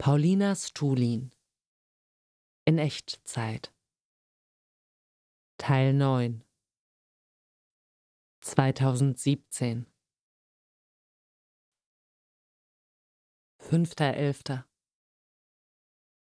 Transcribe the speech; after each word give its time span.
Paulina 0.00 0.54
Stulin 0.54 1.32
in 2.64 2.78
Echtzeit 2.78 3.74
Teil 5.58 5.92
9 5.92 6.44
2017 8.40 9.86
5.11. 13.60 14.62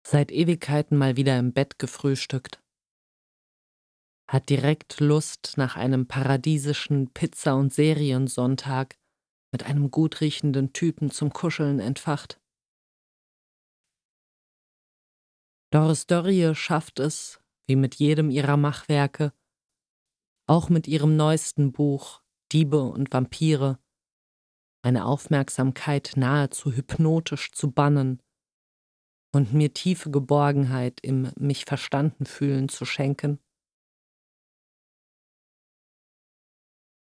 Seit 0.08 0.32
Ewigkeiten 0.32 0.98
mal 0.98 1.16
wieder 1.16 1.38
im 1.38 1.54
Bett 1.54 1.78
gefrühstückt. 1.78 2.64
Hat 4.28 4.50
direkt 4.50 5.00
Lust 5.00 5.54
nach 5.58 5.76
einem 5.76 6.08
paradiesischen 6.08 7.14
Pizza- 7.14 7.56
und 7.56 7.72
Seriensonntag 7.72 8.98
mit 9.52 9.62
einem 9.68 9.92
gut 9.92 10.22
riechenden 10.22 10.74
Typen 10.74 11.12
zum 11.12 11.32
Kuscheln 11.32 11.80
entfacht. 11.80 12.41
Doris 15.74 16.06
Dörrie 16.06 16.54
schafft 16.54 17.00
es, 17.00 17.40
wie 17.66 17.78
mit 17.78 17.96
jedem 17.96 18.30
ihrer 18.30 18.58
Machwerke, 18.58 19.32
auch 20.46 20.68
mit 20.68 20.86
ihrem 20.86 21.16
neuesten 21.16 21.72
Buch 21.72 22.22
Diebe 22.52 22.84
und 22.84 23.14
Vampire, 23.14 23.80
meine 24.84 25.06
Aufmerksamkeit 25.06 26.14
nahezu 26.18 26.74
hypnotisch 26.74 27.54
zu 27.54 27.72
bannen 27.72 28.22
und 29.34 29.54
mir 29.54 29.74
tiefe 29.74 30.12
Geborgenheit 30.12 31.00
im 31.04 31.32
mich 31.38 31.64
verstanden 31.64 32.26
fühlen 32.26 32.68
zu 32.68 32.84
schenken. 32.84 33.40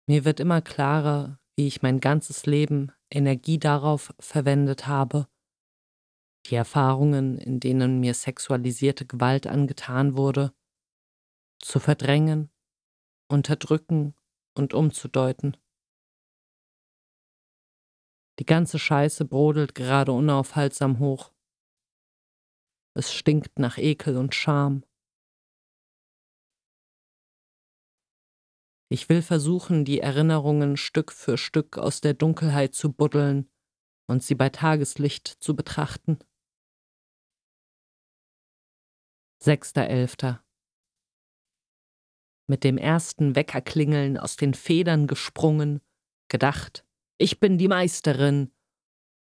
Mir 0.09 0.25
wird 0.25 0.41
immer 0.41 0.63
klarer, 0.63 1.39
wie 1.57 1.67
ich 1.67 1.83
mein 1.83 2.01
ganzes 2.01 2.47
Leben 2.47 2.91
Energie 3.11 3.59
darauf 3.59 4.15
verwendet 4.19 4.87
habe, 4.87 5.29
die 6.51 6.55
Erfahrungen, 6.55 7.39
in 7.39 7.61
denen 7.61 8.01
mir 8.01 8.15
sexualisierte 8.15 9.07
Gewalt 9.07 9.47
angetan 9.47 10.17
wurde, 10.17 10.53
zu 11.61 11.81
verdrängen, 11.81 12.51
unterdrücken 13.29 14.15
und 14.55 14.75
umzudeuten. 14.75 15.57
Die 18.39 18.47
ganze 18.47 18.79
Scheiße 18.79 19.25
brodelt 19.25 19.75
gerade 19.75 20.13
unaufhaltsam 20.13 20.99
hoch. 20.99 21.33
Es 22.95 23.13
stinkt 23.13 23.59
nach 23.59 23.79
Ekel 23.79 24.17
und 24.17 24.35
Scham. 24.35 24.85
Ich 28.89 29.09
will 29.09 29.21
versuchen, 29.21 29.85
die 29.85 30.01
Erinnerungen 30.01 30.77
Stück 30.77 31.13
für 31.13 31.37
Stück 31.37 31.77
aus 31.77 32.01
der 32.01 32.15
Dunkelheit 32.15 32.75
zu 32.75 32.93
buddeln 32.93 33.51
und 34.07 34.23
sie 34.23 34.37
bei 34.37 34.49
Tageslicht 34.49 35.27
zu 35.27 35.57
betrachten. 35.57 36.19
6.11. 39.47 40.41
Mit 42.49 42.65
dem 42.65 42.79
ersten 42.79 43.37
Weckerklingeln 43.37 44.19
aus 44.19 44.37
den 44.37 44.55
Federn 44.55 45.07
gesprungen, 45.07 45.81
gedacht, 46.29 46.85
ich 47.17 47.39
bin 47.39 47.57
die 47.57 47.69
Meisterin, 47.69 48.51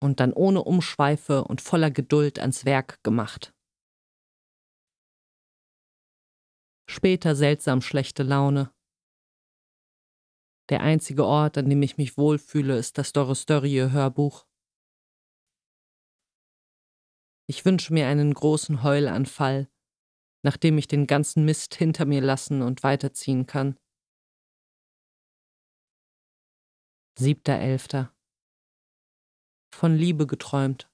und 0.02 0.20
dann 0.20 0.34
ohne 0.34 0.64
Umschweife 0.64 1.44
und 1.44 1.62
voller 1.62 1.92
Geduld 1.92 2.40
ans 2.40 2.66
Werk 2.66 3.02
gemacht. 3.04 3.54
Später 6.88 7.36
seltsam 7.36 7.82
schlechte 7.82 8.24
Laune. 8.24 8.72
Der 10.70 10.82
einzige 10.82 11.26
Ort, 11.26 11.58
an 11.58 11.70
dem 11.70 11.82
ich 11.82 11.98
mich 11.98 12.18
wohlfühle, 12.18 12.78
ist 12.78 12.98
das 12.98 13.14
Doris 13.14 13.46
Dörrie 13.46 13.92
Hörbuch. 13.92 14.48
Ich 17.48 17.64
wünsche 17.64 17.94
mir 17.94 18.08
einen 18.08 18.34
großen 18.34 18.82
Heulanfall, 18.82 19.70
nachdem 20.46 20.78
ich 20.78 20.88
den 20.88 21.08
ganzen 21.08 21.44
Mist 21.44 21.74
hinter 21.74 22.06
mir 22.06 22.22
lassen 22.22 22.62
und 22.62 22.84
weiterziehen 22.84 23.48
kann. 23.48 23.80
7.11. 27.18 28.10
Von 29.74 29.96
Liebe 29.96 30.28
geträumt. 30.28 30.88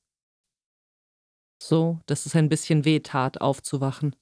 So, 1.62 2.00
dass 2.06 2.26
es 2.26 2.34
ein 2.34 2.48
bisschen 2.48 2.86
weh 2.86 3.02
tat, 3.02 3.42
aufzuwachen. 3.42 4.16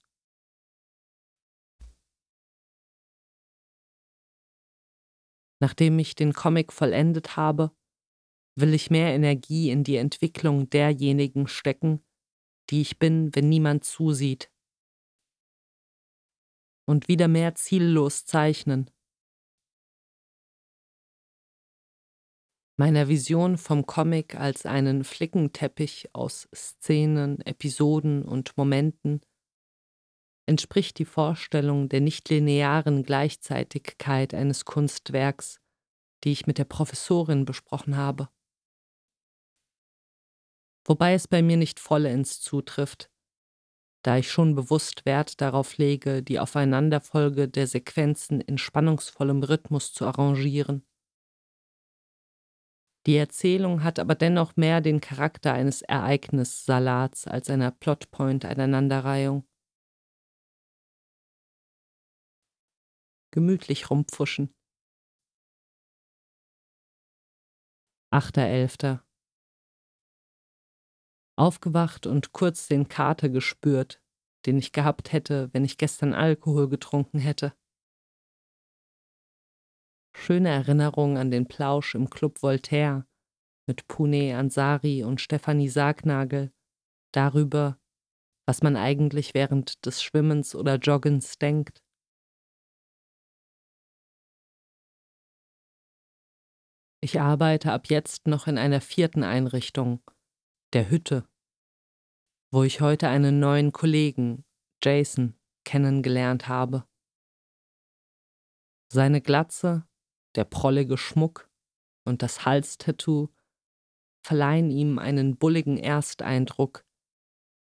Nachdem 5.61 5.99
ich 5.99 6.15
den 6.15 6.33
Comic 6.33 6.73
vollendet 6.73 7.37
habe, 7.37 7.71
will 8.55 8.73
ich 8.73 8.89
mehr 8.89 9.13
Energie 9.13 9.69
in 9.69 9.83
die 9.83 9.97
Entwicklung 9.97 10.71
derjenigen 10.71 11.47
stecken, 11.47 12.03
die 12.71 12.81
ich 12.81 12.97
bin, 12.97 13.35
wenn 13.35 13.47
niemand 13.47 13.83
zusieht 13.83 14.51
und 16.89 17.07
wieder 17.07 17.27
mehr 17.27 17.53
ziellos 17.53 18.25
zeichnen. 18.25 18.89
Meiner 22.79 23.07
Vision 23.07 23.59
vom 23.59 23.85
Comic 23.85 24.33
als 24.35 24.65
einen 24.65 25.03
Flickenteppich 25.03 26.09
aus 26.13 26.49
Szenen, 26.55 27.41
Episoden 27.41 28.23
und 28.23 28.57
Momenten 28.57 29.21
entspricht 30.47 30.97
die 30.97 31.05
Vorstellung 31.05 31.89
der 31.89 32.01
nichtlinearen 32.01 33.03
Gleichzeitigkeit 33.03 34.33
eines 34.33 34.65
Kunstwerks, 34.65 35.61
die 36.23 36.31
ich 36.31 36.47
mit 36.47 36.57
der 36.57 36.65
Professorin 36.65 37.45
besprochen 37.45 37.97
habe. 37.97 38.29
Wobei 40.85 41.13
es 41.13 41.27
bei 41.27 41.43
mir 41.43 41.57
nicht 41.57 41.79
vollends 41.79 42.41
zutrifft, 42.41 43.11
da 44.01 44.17
ich 44.17 44.31
schon 44.31 44.55
bewusst 44.55 45.05
Wert 45.05 45.41
darauf 45.41 45.77
lege, 45.77 46.23
die 46.23 46.39
Aufeinanderfolge 46.39 47.47
der 47.47 47.67
Sequenzen 47.67 48.41
in 48.41 48.57
spannungsvollem 48.57 49.43
Rhythmus 49.43 49.93
zu 49.93 50.05
arrangieren. 50.05 50.85
Die 53.05 53.15
Erzählung 53.15 53.83
hat 53.83 53.97
aber 53.97 54.15
dennoch 54.15 54.55
mehr 54.55 54.81
den 54.81 55.01
Charakter 55.01 55.53
eines 55.53 55.81
Ereignissalats 55.81 57.27
als 57.27 57.49
einer 57.49 57.71
Plotpoint-Aneinanderreihung. 57.71 59.45
Gemütlich 63.31 63.89
rumpfuschen. 63.89 64.53
8.11 68.11 69.08
aufgewacht 71.39 72.05
und 72.05 72.33
kurz 72.33 72.67
den 72.67 72.87
Kater 72.89 73.29
gespürt, 73.29 74.01
den 74.45 74.57
ich 74.57 74.71
gehabt 74.71 75.11
hätte, 75.13 75.49
wenn 75.53 75.65
ich 75.65 75.77
gestern 75.77 76.13
Alkohol 76.13 76.69
getrunken 76.69 77.19
hätte. 77.19 77.53
Schöne 80.15 80.49
Erinnerung 80.49 81.17
an 81.17 81.31
den 81.31 81.47
Plausch 81.47 81.95
im 81.95 82.09
Club 82.09 82.43
Voltaire 82.43 83.07
mit 83.67 83.87
Pune 83.87 84.37
Ansari 84.37 85.03
und 85.03 85.21
Stefanie 85.21 85.69
Sargnagel 85.69 86.51
darüber, 87.13 87.79
was 88.45 88.61
man 88.61 88.75
eigentlich 88.75 89.33
während 89.33 89.85
des 89.85 90.03
Schwimmens 90.03 90.55
oder 90.55 90.75
Joggens 90.75 91.37
denkt. 91.37 91.83
Ich 97.01 97.21
arbeite 97.21 97.71
ab 97.71 97.87
jetzt 97.89 98.27
noch 98.27 98.47
in 98.47 98.57
einer 98.57 98.81
vierten 98.81 99.23
Einrichtung, 99.23 100.03
der 100.73 100.89
Hütte, 100.89 101.27
wo 102.51 102.63
ich 102.63 102.81
heute 102.81 103.07
einen 103.07 103.39
neuen 103.39 103.71
Kollegen, 103.71 104.45
Jason, 104.83 105.35
kennengelernt 105.65 106.47
habe. 106.47 106.87
Seine 108.91 109.21
Glatze, 109.21 109.87
der 110.35 110.45
prollige 110.45 110.97
Schmuck 110.97 111.49
und 112.05 112.21
das 112.21 112.45
Halstattoo 112.45 113.29
verleihen 114.21 114.69
ihm 114.69 114.99
einen 114.99 115.37
bulligen 115.37 115.77
Ersteindruck, 115.77 116.85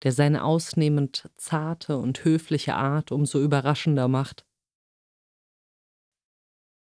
der 0.03 0.12
seine 0.12 0.44
ausnehmend 0.44 1.31
zarte 1.37 1.99
und 1.99 2.25
höfliche 2.25 2.75
Art 2.75 3.12
umso 3.12 3.41
überraschender 3.41 4.09
macht. 4.09 4.47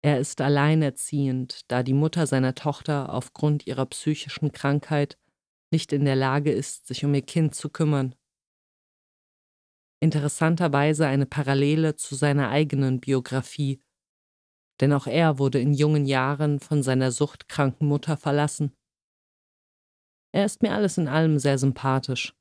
Er 0.01 0.19
ist 0.19 0.41
alleinerziehend, 0.41 1.69
da 1.71 1.83
die 1.83 1.93
Mutter 1.93 2.25
seiner 2.25 2.55
Tochter 2.55 3.13
aufgrund 3.13 3.67
ihrer 3.67 3.85
psychischen 3.85 4.51
Krankheit 4.51 5.19
nicht 5.71 5.93
in 5.93 6.05
der 6.05 6.15
Lage 6.15 6.51
ist, 6.51 6.87
sich 6.87 7.05
um 7.05 7.13
ihr 7.13 7.21
Kind 7.21 7.55
zu 7.55 7.69
kümmern. 7.69 8.15
Interessanterweise 10.01 11.07
eine 11.07 11.25
Parallele 11.25 11.95
zu 11.95 12.15
seiner 12.15 12.49
eigenen 12.49 13.01
Biografie, 13.01 13.81
denn 14.79 14.93
auch 14.93 15.07
er 15.07 15.39
wurde 15.39 15.59
in 15.59 15.73
jungen 15.73 16.05
Jahren 16.05 16.59
von 16.59 16.83
seiner 16.83 17.11
suchtkranken 17.11 17.87
Mutter 17.87 18.15
verlassen. 18.15 18.75
Er 20.31 20.45
ist 20.45 20.61
mir 20.61 20.73
alles 20.73 20.97
in 20.97 21.07
allem 21.07 21.39
sehr 21.39 21.57
sympathisch. 21.57 22.35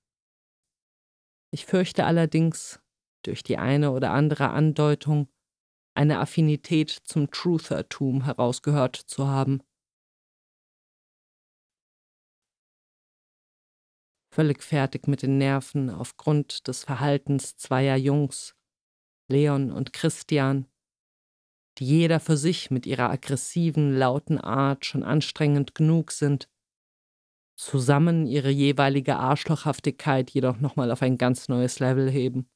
Ich 1.50 1.64
fürchte 1.66 2.04
allerdings, 2.04 2.80
durch 3.24 3.42
die 3.42 3.56
eine 3.56 3.90
oder 3.90 4.12
andere 4.12 4.50
Andeutung, 4.50 5.28
eine 5.96 6.20
Affinität 6.20 6.90
zum 6.90 7.30
Truthertum 7.30 8.24
herausgehört 8.24 8.96
zu 8.96 9.26
haben. 9.26 9.62
Völlig 14.38 14.62
fertig 14.62 15.08
mit 15.08 15.22
den 15.22 15.36
Nerven 15.36 15.90
aufgrund 15.90 16.68
des 16.68 16.84
Verhaltens 16.84 17.56
zweier 17.56 17.96
Jungs, 17.96 18.54
Leon 19.26 19.72
und 19.72 19.92
Christian, 19.92 20.68
die 21.78 21.86
jeder 21.86 22.20
für 22.20 22.36
sich 22.36 22.70
mit 22.70 22.86
ihrer 22.86 23.10
aggressiven, 23.10 23.98
lauten 23.98 24.38
Art 24.38 24.86
schon 24.86 25.02
anstrengend 25.02 25.74
genug 25.74 26.12
sind, 26.12 26.48
zusammen 27.56 28.28
ihre 28.28 28.50
jeweilige 28.50 29.16
Arschlochhaftigkeit 29.16 30.30
jedoch 30.30 30.60
nochmal 30.60 30.92
auf 30.92 31.02
ein 31.02 31.18
ganz 31.18 31.48
neues 31.48 31.80
Level 31.80 32.08
heben. 32.08 32.48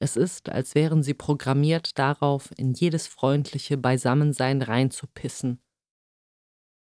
Es 0.00 0.16
ist, 0.16 0.48
als 0.48 0.74
wären 0.74 1.04
sie 1.04 1.14
programmiert 1.14 1.96
darauf, 1.96 2.52
in 2.58 2.72
jedes 2.72 3.06
freundliche 3.06 3.76
Beisammensein 3.76 4.62
reinzupissen, 4.62 5.62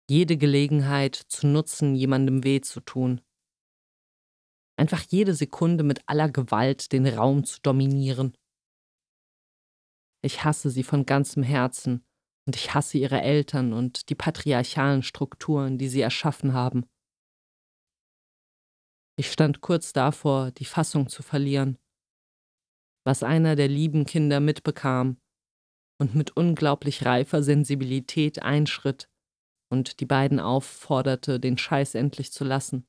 jede 0.10 0.38
Gelegenheit 0.38 1.16
zu 1.16 1.48
nutzen, 1.48 1.96
jemandem 1.96 2.44
weh 2.44 2.62
zu 2.62 2.82
tun. 2.82 3.22
Einfach 4.78 5.02
jede 5.02 5.34
Sekunde 5.34 5.84
mit 5.84 6.02
aller 6.08 6.30
Gewalt 6.30 6.92
den 6.92 7.06
Raum 7.06 7.44
zu 7.44 7.60
dominieren. 7.62 8.36
Ich 10.22 10.44
hasse 10.44 10.70
sie 10.70 10.84
von 10.84 11.06
ganzem 11.06 11.44
Herzen 11.44 12.06
und 12.46 12.56
ich 12.56 12.74
hasse 12.74 12.98
ihre 12.98 13.22
Eltern 13.22 13.74
und 13.74 14.10
die 14.10 14.16
patriarchalen 14.16 15.04
Strukturen, 15.04 15.78
die 15.78 15.90
sie 15.90 16.02
erschaffen 16.02 16.54
haben. 16.54 16.86
Ich 19.18 19.32
stand 19.32 19.62
kurz 19.62 19.92
davor, 19.92 20.52
die 20.52 20.66
Fassung 20.66 21.10
zu 21.10 21.24
verlieren, 21.24 21.78
was 23.06 23.22
einer 23.22 23.56
der 23.56 23.68
lieben 23.68 24.06
Kinder 24.06 24.40
mitbekam 24.40 25.18
und 26.00 26.16
mit 26.16 26.38
unglaublich 26.38 27.06
reifer 27.06 27.44
Sensibilität 27.44 28.42
einschritt 28.42 29.09
und 29.70 30.00
die 30.00 30.06
beiden 30.06 30.40
aufforderte, 30.40 31.40
den 31.40 31.58
Scheiß 31.58 31.96
endlich 31.96 32.32
zu 32.32 32.44
lassen. 32.44 32.88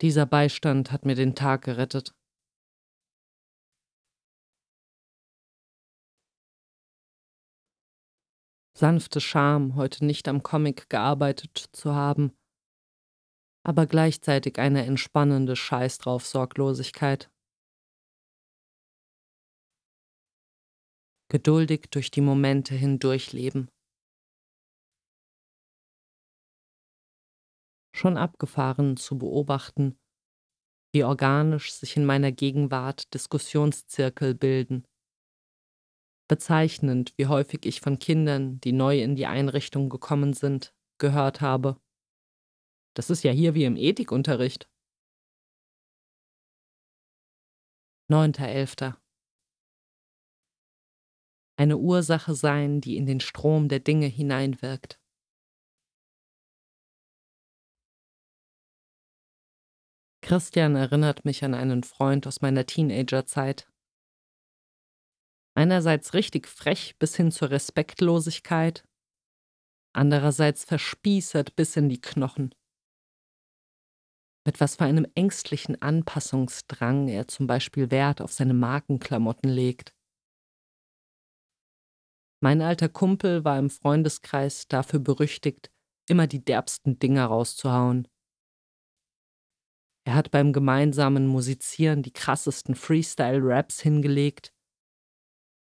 Dieser 0.00 0.24
Beistand 0.26 0.92
hat 0.92 1.04
mir 1.04 1.14
den 1.14 1.34
Tag 1.34 1.62
gerettet. 1.62 2.14
Sanfte 8.74 9.20
Scham, 9.20 9.74
heute 9.76 10.06
nicht 10.06 10.26
am 10.26 10.42
Comic 10.42 10.88
gearbeitet 10.88 11.68
zu 11.72 11.94
haben, 11.94 12.32
aber 13.62 13.84
gleichzeitig 13.86 14.58
eine 14.58 14.86
entspannende 14.86 15.54
Scheiß 15.54 15.98
drauf 15.98 16.26
Sorglosigkeit. 16.26 17.30
Geduldig 21.28 21.90
durch 21.90 22.10
die 22.10 22.22
Momente 22.22 22.74
hindurchleben. 22.74 23.70
Schon 28.00 28.16
abgefahren 28.16 28.96
zu 28.96 29.18
beobachten, 29.18 29.98
wie 30.94 31.04
organisch 31.04 31.74
sich 31.74 31.98
in 31.98 32.06
meiner 32.06 32.32
Gegenwart 32.32 33.12
Diskussionszirkel 33.12 34.34
bilden 34.34 34.86
Bezeichnend, 36.30 37.12
wie 37.16 37.26
häufig 37.26 37.66
ich 37.66 37.80
von 37.80 37.98
Kindern, 37.98 38.60
die 38.60 38.70
neu 38.70 39.02
in 39.02 39.16
die 39.16 39.26
Einrichtung 39.26 39.88
gekommen 39.88 40.32
sind, 40.32 40.72
gehört 40.98 41.40
habe. 41.40 41.80
Das 42.94 43.10
ist 43.10 43.24
ja 43.24 43.32
hier 43.32 43.54
wie 43.54 43.64
im 43.64 43.76
Ethikunterricht. 43.76 44.70
9.11. 48.08 48.96
Eine 51.58 51.78
Ursache 51.78 52.36
sein, 52.36 52.80
die 52.80 52.96
in 52.96 53.06
den 53.06 53.18
Strom 53.18 53.68
der 53.68 53.80
Dinge 53.80 54.06
hineinwirkt. 54.06 54.99
Christian 60.30 60.76
erinnert 60.76 61.24
mich 61.24 61.42
an 61.42 61.54
einen 61.54 61.82
Freund 61.82 62.24
aus 62.28 62.40
meiner 62.40 62.64
Teenagerzeit, 62.64 63.68
Einerseits 65.56 66.14
richtig 66.14 66.46
frech 66.46 66.96
bis 67.00 67.16
hin 67.16 67.32
zur 67.32 67.50
Respektlosigkeit, 67.50 68.84
andererseits 69.92 70.64
verspießert 70.64 71.56
bis 71.56 71.76
in 71.76 71.88
die 71.88 72.00
Knochen. 72.00 72.54
Mit 74.46 74.60
was 74.60 74.76
für 74.76 74.84
einem 74.84 75.04
ängstlichen 75.16 75.82
Anpassungsdrang 75.82 77.08
er 77.08 77.26
zum 77.26 77.48
Beispiel 77.48 77.90
Wert 77.90 78.20
auf 78.20 78.32
seine 78.32 78.54
Markenklamotten 78.54 79.50
legt. 79.50 79.92
Mein 82.40 82.62
alter 82.62 82.88
Kumpel 82.88 83.44
war 83.44 83.58
im 83.58 83.68
Freundeskreis 83.68 84.68
dafür 84.68 85.00
berüchtigt, 85.00 85.72
immer 86.08 86.28
die 86.28 86.44
derbsten 86.44 87.00
Dinger 87.00 87.26
rauszuhauen. 87.26 88.06
Er 90.04 90.14
hat 90.14 90.30
beim 90.30 90.52
gemeinsamen 90.52 91.26
Musizieren 91.26 92.02
die 92.02 92.12
krassesten 92.12 92.74
Freestyle-Raps 92.74 93.80
hingelegt 93.80 94.52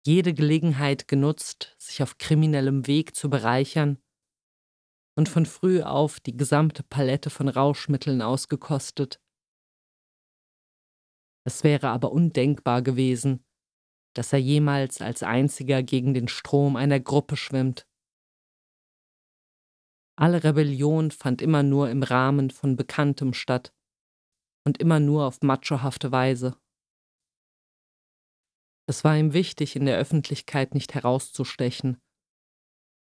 jede 0.08 0.34
Gelegenheit 0.34 1.10
genutzt, 1.10 1.76
sich 1.78 2.02
auf 2.02 2.18
kriminellem 2.18 2.88
Weg 2.88 3.14
zu 3.14 3.30
bereichern 3.30 4.02
und 5.18 5.28
von 5.28 5.46
früh 5.46 5.82
auf 5.82 6.22
die 6.22 6.38
gesamte 6.38 6.82
Palette 6.82 7.30
von 7.30 7.50
Rauschmitteln 7.50 8.22
ausgekostet. 8.22 9.20
Es 11.46 11.66
wäre 11.66 11.90
aber 11.90 12.14
undenkbar 12.14 12.82
gewesen, 12.82 13.44
dass 14.16 14.32
er 14.32 14.40
jemals 14.40 15.02
als 15.02 15.24
einziger 15.24 15.84
gegen 15.84 16.14
den 16.14 16.30
Strom 16.30 16.78
einer 16.78 17.02
Gruppe 17.02 17.36
schwimmt. 17.36 17.86
Alle 20.18 20.46
Rebellion 20.46 21.12
fand 21.12 21.42
immer 21.42 21.64
nur 21.64 21.90
im 21.90 22.02
Rahmen 22.02 22.50
von 22.50 22.78
Bekanntem 22.78 23.34
statt 23.34 23.74
und 24.68 24.80
immer 24.80 25.00
nur 25.00 25.26
auf 25.26 25.42
machohafte 25.44 26.12
Weise. 26.12 26.58
Es 28.86 29.06
war 29.06 29.18
ihm 29.18 29.32
wichtig, 29.32 29.78
in 29.78 29.86
der 29.86 29.98
Öffentlichkeit 29.98 30.74
nicht 30.74 30.94
herauszustechen. 30.94 32.02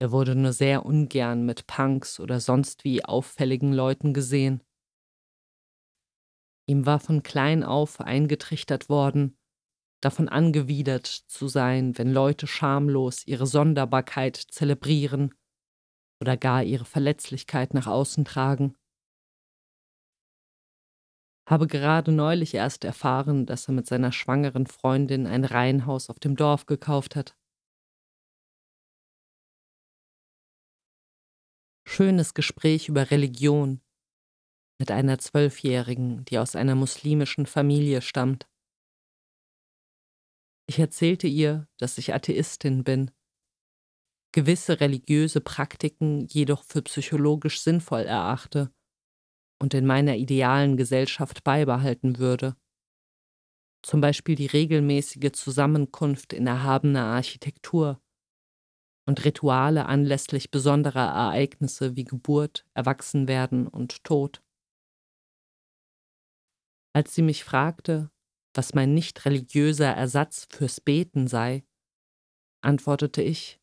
Er 0.01 0.11
wurde 0.11 0.35
nur 0.35 0.53
sehr 0.53 0.85
ungern 0.85 1.47
mit 1.47 1.69
Punks 1.69 2.19
oder 2.19 2.41
sonst 2.41 2.83
wie 2.83 3.05
auffälligen 3.05 3.73
Leuten 3.73 4.13
gesehen. 4.13 4.65
Ihm 6.69 6.87
war 6.87 6.99
von 6.99 7.23
klein 7.23 7.63
auf 7.63 8.01
eingetrichtert 8.01 8.89
worden, 8.89 9.39
davon 10.01 10.29
angewidert 10.29 11.07
zu 11.07 11.47
sein, 11.47 11.97
wenn 11.99 12.13
Leute 12.13 12.49
schamlos 12.49 13.25
ihre 13.29 13.47
Sonderbarkeit 13.47 14.35
zelebrieren 14.37 15.33
oder 16.21 16.37
gar 16.37 16.65
ihre 16.65 16.85
Verletzlichkeit 16.85 17.75
nach 17.75 17.87
außen 17.87 18.25
tragen. 18.25 18.75
Habe 21.47 21.67
gerade 21.67 22.11
neulich 22.11 22.55
erst 22.55 22.85
erfahren, 22.85 23.45
dass 23.45 23.69
er 23.69 23.75
mit 23.75 23.87
seiner 23.87 24.13
schwangeren 24.13 24.67
Freundin 24.67 25.27
ein 25.27 25.45
Reihenhaus 25.45 26.09
auf 26.09 26.19
dem 26.19 26.37
Dorf 26.37 26.65
gekauft 26.65 27.17
hat. 27.17 27.37
Schönes 31.87 32.33
Gespräch 32.33 32.89
über 32.89 33.11
Religion 33.11 33.83
mit 34.79 34.91
einer 34.91 35.19
Zwölfjährigen, 35.19 36.25
die 36.25 36.39
aus 36.39 36.57
einer 36.57 36.75
muslimischen 36.75 37.45
Familie 37.47 38.01
stammt. 38.01 38.49
Ich 40.67 40.79
erzählte 40.79 41.27
ihr, 41.27 41.69
dass 41.77 41.99
ich 41.99 42.15
Atheistin 42.15 42.85
bin, 42.85 43.11
gewisse 44.33 44.81
religiöse 44.81 45.43
Praktiken 45.43 46.27
jedoch 46.27 46.65
für 46.65 46.81
psychologisch 46.83 47.61
sinnvoll 47.61 48.01
erachte 48.01 48.75
und 49.65 49.73
in 49.73 49.87
meiner 49.87 50.15
idealen 50.17 50.77
Gesellschaft 50.77 51.43
beibehalten 51.43 52.19
würde. 52.19 52.55
Zum 53.83 54.03
Beispiel 54.03 54.35
die 54.35 54.45
regelmäßige 54.45 55.33
Zusammenkunft 55.33 56.35
in 56.35 56.47
erhabener 56.47 57.07
Architektur 57.07 57.99
und 59.09 59.25
Rituale 59.25 59.87
anlässlich 59.87 60.51
besonderer 60.51 61.09
Ereignisse 61.09 61.97
wie 61.97 62.05
Geburt, 62.05 62.67
Erwachsenwerden 62.75 63.67
und 63.67 64.05
Tod. 64.05 64.43
Als 66.95 67.15
sie 67.15 67.23
mich 67.23 67.43
fragte, 67.43 68.11
was 68.53 68.75
mein 68.75 68.93
nicht 68.93 69.25
religiöser 69.25 69.95
Ersatz 69.95 70.47
fürs 70.51 70.83
Beten 70.83 71.27
sei, 71.27 71.65
antwortete 72.63 73.23
ich, 73.23 73.63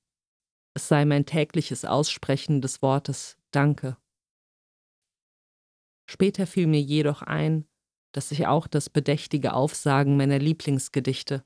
es 0.73 0.87
sei 0.87 1.05
mein 1.05 1.27
tägliches 1.27 1.85
Aussprechen 1.85 2.59
des 2.59 2.81
Wortes 2.81 3.37
Danke. 3.51 4.00
Später 6.11 6.45
fiel 6.45 6.67
mir 6.67 6.81
jedoch 6.81 7.21
ein, 7.21 7.65
dass 8.13 8.33
ich 8.33 8.45
auch 8.45 8.67
das 8.67 8.89
bedächtige 8.89 9.53
Aufsagen 9.53 10.17
meiner 10.17 10.39
Lieblingsgedichte 10.39 11.45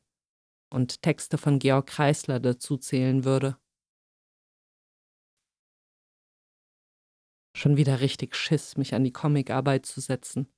und 0.73 1.03
Texte 1.03 1.37
von 1.37 1.59
Georg 1.59 1.85
Kreisler 1.85 2.39
dazu 2.39 2.75
zählen 2.75 3.25
würde. 3.25 3.59
Schon 7.55 7.77
wieder 7.77 7.99
richtig 7.99 8.35
Schiss, 8.35 8.75
mich 8.75 8.95
an 8.95 9.03
die 9.03 9.13
Comicarbeit 9.13 9.85
zu 9.85 10.01
setzen. 10.01 10.51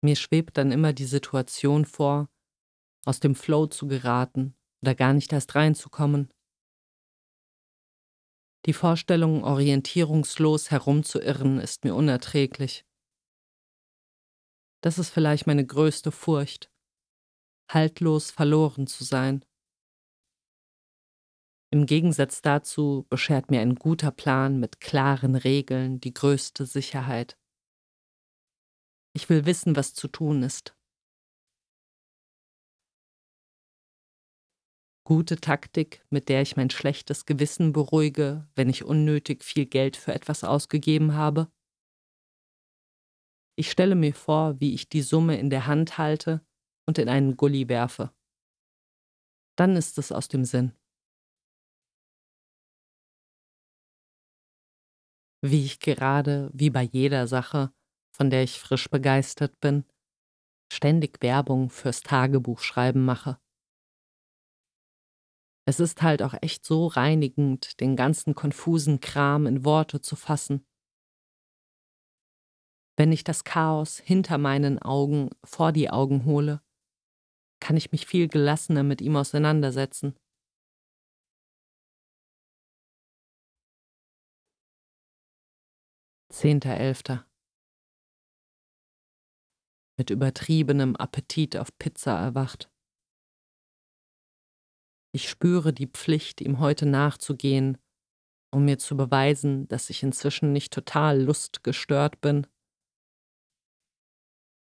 Mir 0.00 0.14
schwebt 0.14 0.56
dann 0.56 0.70
immer 0.70 0.92
die 0.92 1.04
Situation 1.04 1.84
vor, 1.84 2.30
aus 3.06 3.18
dem 3.18 3.34
Flow 3.34 3.66
zu 3.66 3.88
geraten 3.88 4.54
oder 4.82 4.94
gar 4.94 5.14
nicht 5.14 5.32
erst 5.32 5.56
reinzukommen. 5.56 6.32
Die 8.68 8.74
Vorstellung, 8.74 9.44
orientierungslos 9.44 10.70
herumzuirren, 10.70 11.58
ist 11.58 11.84
mir 11.84 11.94
unerträglich. 11.94 12.84
Das 14.82 14.98
ist 14.98 15.08
vielleicht 15.08 15.46
meine 15.46 15.64
größte 15.64 16.12
Furcht, 16.12 16.70
haltlos 17.72 18.30
verloren 18.30 18.86
zu 18.86 19.04
sein. 19.04 19.42
Im 21.72 21.86
Gegensatz 21.86 22.42
dazu 22.42 23.06
beschert 23.08 23.50
mir 23.50 23.62
ein 23.62 23.74
guter 23.74 24.10
Plan 24.10 24.60
mit 24.60 24.80
klaren 24.80 25.34
Regeln 25.34 25.98
die 25.98 26.12
größte 26.12 26.66
Sicherheit. 26.66 27.38
Ich 29.14 29.30
will 29.30 29.46
wissen, 29.46 29.76
was 29.76 29.94
zu 29.94 30.08
tun 30.08 30.42
ist. 30.42 30.77
Gute 35.08 35.40
Taktik, 35.40 36.04
mit 36.10 36.28
der 36.28 36.42
ich 36.42 36.56
mein 36.58 36.68
schlechtes 36.68 37.24
Gewissen 37.24 37.72
beruhige, 37.72 38.46
wenn 38.54 38.68
ich 38.68 38.84
unnötig 38.84 39.42
viel 39.42 39.64
Geld 39.64 39.96
für 39.96 40.12
etwas 40.12 40.44
ausgegeben 40.44 41.14
habe. 41.14 41.50
Ich 43.56 43.70
stelle 43.70 43.94
mir 43.94 44.12
vor, 44.12 44.60
wie 44.60 44.74
ich 44.74 44.90
die 44.90 45.00
Summe 45.00 45.38
in 45.38 45.48
der 45.48 45.66
Hand 45.66 45.96
halte 45.96 46.44
und 46.86 46.98
in 46.98 47.08
einen 47.08 47.38
Gully 47.38 47.70
werfe. 47.70 48.14
Dann 49.56 49.76
ist 49.76 49.96
es 49.96 50.12
aus 50.12 50.28
dem 50.28 50.44
Sinn. 50.44 50.74
Wie 55.40 55.64
ich 55.64 55.80
gerade, 55.80 56.50
wie 56.52 56.68
bei 56.68 56.82
jeder 56.82 57.26
Sache, 57.26 57.72
von 58.14 58.28
der 58.28 58.42
ich 58.42 58.60
frisch 58.60 58.90
begeistert 58.90 59.58
bin, 59.60 59.86
ständig 60.70 61.22
Werbung 61.22 61.70
fürs 61.70 62.02
Tagebuchschreiben 62.02 63.02
mache. 63.02 63.40
Es 65.68 65.80
ist 65.80 66.00
halt 66.00 66.22
auch 66.22 66.32
echt 66.40 66.64
so 66.64 66.86
reinigend, 66.86 67.78
den 67.80 67.94
ganzen 67.94 68.34
konfusen 68.34 69.00
Kram 69.00 69.46
in 69.46 69.66
Worte 69.66 70.00
zu 70.00 70.16
fassen. 70.16 70.66
Wenn 72.96 73.12
ich 73.12 73.22
das 73.22 73.44
Chaos 73.44 73.98
hinter 73.98 74.38
meinen 74.38 74.78
Augen 74.78 75.28
vor 75.44 75.72
die 75.72 75.90
Augen 75.90 76.24
hole, 76.24 76.62
kann 77.60 77.76
ich 77.76 77.92
mich 77.92 78.06
viel 78.06 78.28
gelassener 78.28 78.82
mit 78.82 79.02
ihm 79.02 79.14
auseinandersetzen. 79.14 80.16
Zehnter 86.30 86.78
Elfter. 86.78 87.26
Mit 89.98 90.08
übertriebenem 90.08 90.96
Appetit 90.96 91.58
auf 91.58 91.76
Pizza 91.76 92.18
erwacht. 92.18 92.70
Ich 95.18 95.28
spüre 95.28 95.72
die 95.72 95.88
Pflicht, 95.88 96.40
ihm 96.40 96.60
heute 96.60 96.86
nachzugehen, 96.86 97.76
um 98.54 98.64
mir 98.64 98.78
zu 98.78 98.96
beweisen, 98.96 99.66
dass 99.66 99.90
ich 99.90 100.04
inzwischen 100.04 100.52
nicht 100.52 100.72
total 100.72 101.20
lustgestört 101.20 102.20
bin. 102.20 102.46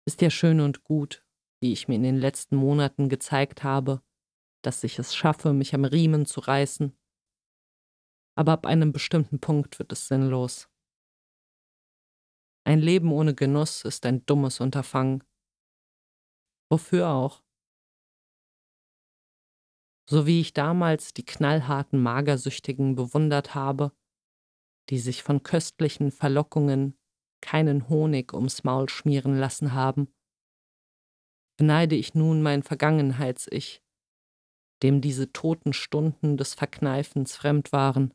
Ist 0.04 0.20
ja 0.20 0.30
schön 0.30 0.60
und 0.60 0.82
gut, 0.82 1.24
wie 1.62 1.72
ich 1.72 1.86
mir 1.86 1.94
in 1.94 2.02
den 2.02 2.16
letzten 2.18 2.56
Monaten 2.56 3.08
gezeigt 3.08 3.62
habe, 3.62 4.02
dass 4.64 4.82
ich 4.82 4.98
es 4.98 5.14
schaffe, 5.14 5.52
mich 5.52 5.76
am 5.76 5.84
Riemen 5.84 6.26
zu 6.26 6.40
reißen. 6.40 6.92
Aber 8.36 8.50
ab 8.50 8.66
einem 8.66 8.92
bestimmten 8.92 9.38
Punkt 9.38 9.78
wird 9.78 9.92
es 9.92 10.08
sinnlos. 10.08 10.68
Ein 12.66 12.80
Leben 12.80 13.12
ohne 13.12 13.36
Genuss 13.36 13.84
ist 13.84 14.04
ein 14.06 14.26
dummes 14.26 14.58
Unterfangen. 14.58 15.22
Wofür 16.68 17.10
auch? 17.10 17.41
So 20.08 20.26
wie 20.26 20.40
ich 20.40 20.52
damals 20.52 21.14
die 21.14 21.24
knallharten 21.24 22.02
Magersüchtigen 22.02 22.94
bewundert 22.94 23.54
habe, 23.54 23.92
die 24.90 24.98
sich 24.98 25.22
von 25.22 25.42
köstlichen 25.42 26.10
Verlockungen 26.10 26.98
keinen 27.40 27.88
Honig 27.88 28.34
ums 28.34 28.64
Maul 28.64 28.88
schmieren 28.88 29.38
lassen 29.38 29.72
haben, 29.72 30.12
beneide 31.56 31.94
ich 31.94 32.14
nun 32.14 32.42
mein 32.42 32.62
Vergangenheits-Ich, 32.62 33.82
dem 34.82 35.00
diese 35.00 35.32
toten 35.32 35.72
Stunden 35.72 36.36
des 36.36 36.54
Verkneifens 36.54 37.36
fremd 37.36 37.72
waren. 37.72 38.12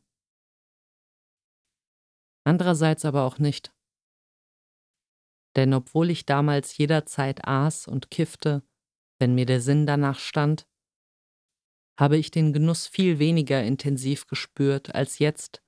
Andererseits 2.44 3.04
aber 3.04 3.24
auch 3.24 3.38
nicht. 3.38 3.74
Denn 5.56 5.72
obwohl 5.72 6.10
ich 6.10 6.26
damals 6.26 6.76
jederzeit 6.76 7.46
aß 7.46 7.88
und 7.88 8.10
kiffte, 8.10 8.62
wenn 9.18 9.34
mir 9.34 9.46
der 9.46 9.60
Sinn 9.60 9.86
danach 9.86 10.18
stand, 10.18 10.67
habe 11.98 12.16
ich 12.16 12.30
den 12.30 12.52
Genuss 12.52 12.86
viel 12.86 13.18
weniger 13.18 13.62
intensiv 13.62 14.28
gespürt 14.28 14.94
als 14.94 15.18
jetzt, 15.18 15.62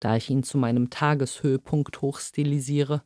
da 0.00 0.16
ich 0.16 0.30
ihn 0.30 0.44
zu 0.44 0.58
meinem 0.58 0.90
Tageshöhepunkt 0.90 2.00
hochstilisiere. 2.02 3.04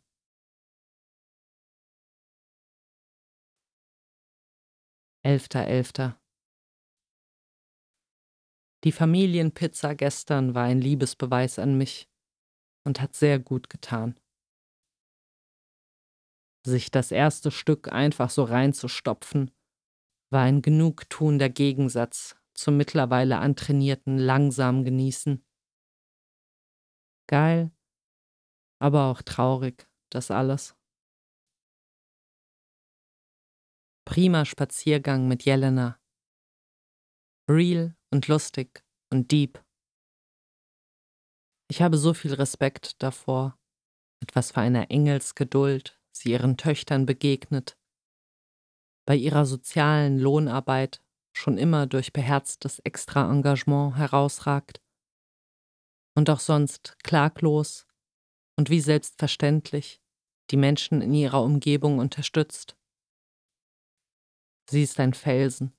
Elfter 5.24 5.66
Elfter 5.66 6.20
Die 8.84 8.92
Familienpizza 8.92 9.94
gestern 9.94 10.54
war 10.54 10.64
ein 10.64 10.82
Liebesbeweis 10.82 11.58
an 11.58 11.78
mich 11.78 12.10
und 12.86 13.00
hat 13.00 13.14
sehr 13.14 13.38
gut 13.38 13.70
getan. 13.70 14.20
Sich 16.66 16.90
das 16.90 17.10
erste 17.10 17.50
Stück 17.50 17.90
einfach 17.90 18.28
so 18.28 18.44
reinzustopfen, 18.44 19.50
war 20.34 20.42
ein 20.42 20.62
genugtuender 20.62 21.48
Gegensatz 21.48 22.36
zum 22.54 22.76
mittlerweile 22.76 23.38
antrainierten 23.38 24.18
langsam 24.18 24.84
Genießen. 24.84 25.46
Geil, 27.28 27.70
aber 28.80 29.04
auch 29.04 29.22
traurig, 29.22 29.88
das 30.10 30.32
alles. 30.32 30.76
Prima 34.04 34.44
Spaziergang 34.44 35.28
mit 35.28 35.44
Jelena. 35.44 36.00
Real 37.48 37.96
und 38.10 38.26
lustig 38.26 38.84
und 39.10 39.30
deep. 39.30 39.64
Ich 41.70 41.80
habe 41.80 41.96
so 41.96 42.12
viel 42.12 42.34
Respekt 42.34 43.00
davor, 43.02 43.56
mit 44.20 44.34
was 44.34 44.50
für 44.50 44.60
einer 44.60 44.90
Engelsgeduld 44.90 46.00
sie 46.10 46.32
ihren 46.32 46.56
Töchtern 46.56 47.06
begegnet 47.06 47.78
bei 49.06 49.16
ihrer 49.16 49.44
sozialen 49.44 50.18
Lohnarbeit 50.18 51.02
schon 51.36 51.58
immer 51.58 51.86
durch 51.86 52.12
beherztes 52.12 52.78
Extra-Engagement 52.80 53.96
herausragt 53.96 54.80
und 56.16 56.30
auch 56.30 56.40
sonst 56.40 56.96
klaglos 57.02 57.86
und 58.56 58.70
wie 58.70 58.80
selbstverständlich 58.80 60.00
die 60.50 60.56
Menschen 60.56 61.02
in 61.02 61.12
ihrer 61.12 61.42
Umgebung 61.42 61.98
unterstützt. 61.98 62.76
Sie 64.70 64.82
ist 64.82 65.00
ein 65.00 65.12
Felsen. 65.12 65.76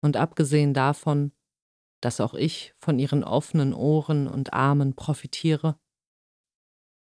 Und 0.00 0.16
abgesehen 0.16 0.74
davon, 0.74 1.32
dass 2.00 2.20
auch 2.20 2.34
ich 2.34 2.74
von 2.78 2.98
ihren 2.98 3.24
offenen 3.24 3.74
Ohren 3.74 4.28
und 4.28 4.52
Armen 4.52 4.94
profitiere, 4.94 5.80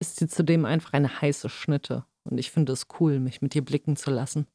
ist 0.00 0.16
sie 0.16 0.28
zudem 0.28 0.64
einfach 0.64 0.92
eine 0.92 1.20
heiße 1.20 1.48
Schnitte 1.48 2.06
und 2.28 2.38
ich 2.38 2.50
finde 2.50 2.72
es 2.72 2.86
cool, 3.00 3.20
mich 3.20 3.40
mit 3.40 3.54
dir 3.54 3.64
blicken 3.64 3.96
zu 3.96 4.10
lassen. 4.10 4.46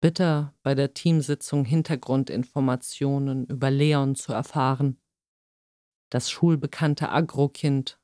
Bitter 0.00 0.54
bei 0.62 0.74
der 0.74 0.92
Teamsitzung 0.92 1.64
Hintergrundinformationen 1.64 3.46
über 3.46 3.70
Leon 3.70 4.14
zu 4.14 4.32
erfahren. 4.32 5.00
Das 6.10 6.30
schulbekannte 6.30 7.08
Agrokind, 7.08 7.98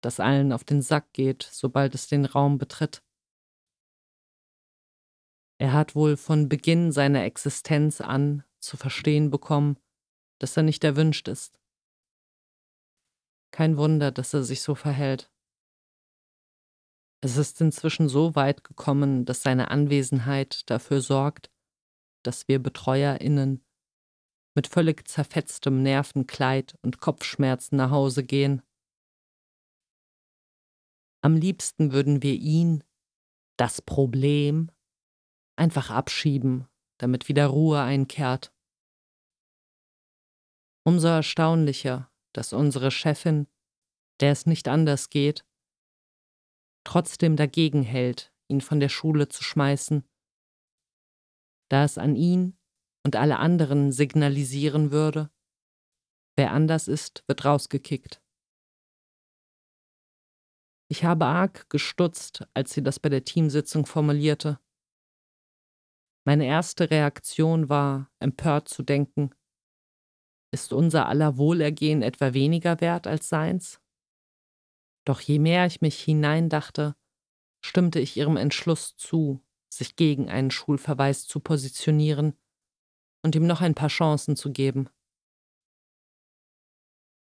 das 0.00 0.20
allen 0.20 0.52
auf 0.52 0.64
den 0.64 0.82
Sack 0.82 1.12
geht, 1.12 1.42
sobald 1.42 1.94
es 1.94 2.06
den 2.06 2.24
Raum 2.24 2.58
betritt. 2.58 3.02
Er 5.58 5.72
hat 5.72 5.94
wohl 5.94 6.16
von 6.16 6.48
Beginn 6.48 6.90
seiner 6.92 7.24
Existenz 7.24 8.00
an 8.00 8.44
zu 8.58 8.76
verstehen 8.76 9.30
bekommen, 9.30 9.78
dass 10.38 10.56
er 10.56 10.62
nicht 10.62 10.84
erwünscht 10.84 11.28
ist. 11.28 11.61
Kein 13.52 13.76
Wunder, 13.76 14.10
dass 14.10 14.34
er 14.34 14.42
sich 14.42 14.62
so 14.62 14.74
verhält. 14.74 15.30
Es 17.24 17.36
ist 17.36 17.60
inzwischen 17.60 18.08
so 18.08 18.34
weit 18.34 18.64
gekommen, 18.64 19.24
dass 19.24 19.42
seine 19.42 19.70
Anwesenheit 19.70 20.68
dafür 20.68 21.00
sorgt, 21.00 21.52
dass 22.24 22.48
wir 22.48 22.60
Betreuerinnen 22.60 23.64
mit 24.54 24.66
völlig 24.66 25.06
zerfetztem 25.06 25.82
Nervenkleid 25.82 26.76
und 26.82 27.00
Kopfschmerzen 27.00 27.76
nach 27.76 27.90
Hause 27.90 28.24
gehen. 28.24 28.62
Am 31.22 31.36
liebsten 31.36 31.92
würden 31.92 32.22
wir 32.22 32.34
ihn, 32.34 32.82
das 33.56 33.80
Problem, 33.80 34.70
einfach 35.56 35.90
abschieben, 35.90 36.66
damit 36.98 37.28
wieder 37.28 37.46
Ruhe 37.46 37.80
einkehrt. 37.80 38.52
Umso 40.84 41.06
erstaunlicher, 41.06 42.11
dass 42.32 42.52
unsere 42.52 42.90
Chefin, 42.90 43.46
der 44.20 44.32
es 44.32 44.46
nicht 44.46 44.68
anders 44.68 45.10
geht, 45.10 45.44
trotzdem 46.84 47.36
dagegen 47.36 47.82
hält, 47.82 48.32
ihn 48.48 48.60
von 48.60 48.80
der 48.80 48.88
Schule 48.88 49.28
zu 49.28 49.42
schmeißen. 49.42 50.04
da 51.68 51.84
es 51.84 51.96
an 51.96 52.16
ihn 52.16 52.58
und 53.04 53.16
alle 53.16 53.38
anderen 53.38 53.92
signalisieren 53.92 54.90
würde, 54.90 55.30
wer 56.36 56.52
anders 56.52 56.86
ist, 56.86 57.24
wird 57.26 57.44
rausgekickt. 57.46 58.22
Ich 60.90 61.04
habe 61.04 61.24
arg 61.24 61.70
gestutzt, 61.70 62.46
als 62.52 62.74
sie 62.74 62.82
das 62.82 63.00
bei 63.00 63.08
der 63.08 63.24
Teamsitzung 63.24 63.86
formulierte. 63.86 64.60
Meine 66.26 66.44
erste 66.44 66.90
Reaktion 66.90 67.70
war, 67.70 68.10
empört 68.18 68.68
zu 68.68 68.82
denken, 68.82 69.34
ist 70.52 70.72
unser 70.72 71.08
aller 71.08 71.38
Wohlergehen 71.38 72.02
etwa 72.02 72.34
weniger 72.34 72.80
wert 72.80 73.06
als 73.06 73.28
seins? 73.28 73.80
Doch 75.04 75.20
je 75.20 75.38
mehr 75.38 75.66
ich 75.66 75.80
mich 75.80 76.00
hineindachte, 76.00 76.94
stimmte 77.64 77.98
ich 77.98 78.16
ihrem 78.16 78.36
Entschluss 78.36 78.96
zu, 78.96 79.40
sich 79.72 79.96
gegen 79.96 80.28
einen 80.28 80.50
Schulverweis 80.50 81.26
zu 81.26 81.40
positionieren 81.40 82.34
und 83.24 83.34
ihm 83.34 83.46
noch 83.46 83.60
ein 83.60 83.74
paar 83.74 83.88
Chancen 83.88 84.36
zu 84.36 84.52
geben. 84.52 84.88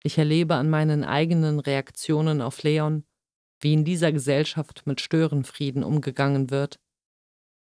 Ich 0.02 0.16
erlebe 0.16 0.54
an 0.54 0.70
meinen 0.70 1.04
eigenen 1.04 1.60
Reaktionen 1.60 2.40
auf 2.40 2.62
Leon, 2.62 3.04
wie 3.60 3.74
in 3.74 3.84
dieser 3.84 4.12
Gesellschaft 4.12 4.86
mit 4.86 5.02
Störenfrieden 5.02 5.84
umgegangen 5.84 6.50
wird, 6.50 6.80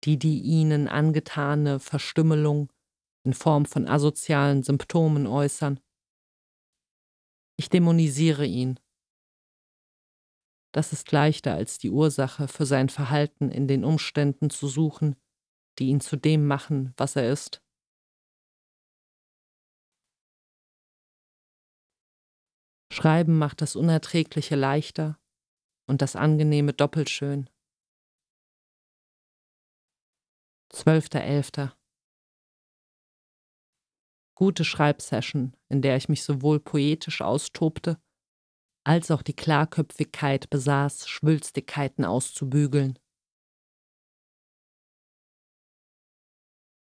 die 0.04 0.18
die 0.18 0.40
ihnen 0.40 0.88
angetane 0.88 1.80
Verstümmelung 1.80 2.72
in 3.24 3.32
Form 3.32 3.66
von 3.66 3.88
asozialen 3.88 4.62
Symptomen 4.62 5.26
äußern. 5.26 5.80
Ich 7.56 7.68
dämonisiere 7.68 8.44
ihn. 8.44 8.78
Das 10.72 10.92
ist 10.92 11.12
leichter 11.12 11.54
als 11.54 11.78
die 11.78 11.90
Ursache 11.90 12.48
für 12.48 12.66
sein 12.66 12.88
Verhalten 12.88 13.50
in 13.50 13.68
den 13.68 13.84
Umständen 13.84 14.50
zu 14.50 14.66
suchen, 14.66 15.16
die 15.78 15.86
ihn 15.86 16.00
zu 16.00 16.16
dem 16.16 16.46
machen, 16.46 16.92
was 16.96 17.16
er 17.16 17.30
ist. 17.30 17.62
Schreiben 22.92 23.38
macht 23.38 23.60
das 23.60 23.76
Unerträgliche 23.76 24.56
leichter 24.56 25.18
und 25.88 26.02
das 26.02 26.16
Angenehme 26.16 26.72
doppelt 26.72 27.10
schön. 27.10 27.48
12.11. 30.72 31.72
Gute 34.36 34.64
Schreibsession, 34.64 35.56
in 35.68 35.82
der 35.82 35.96
ich 35.96 36.08
mich 36.08 36.22
sowohl 36.22 36.60
poetisch 36.60 37.20
austobte, 37.20 37.98
als 38.84 39.10
auch 39.10 39.22
die 39.22 39.34
Klarköpfigkeit 39.36 40.50
besaß, 40.50 41.08
Schwülstigkeiten 41.08 42.04
auszubügeln. 42.04 42.98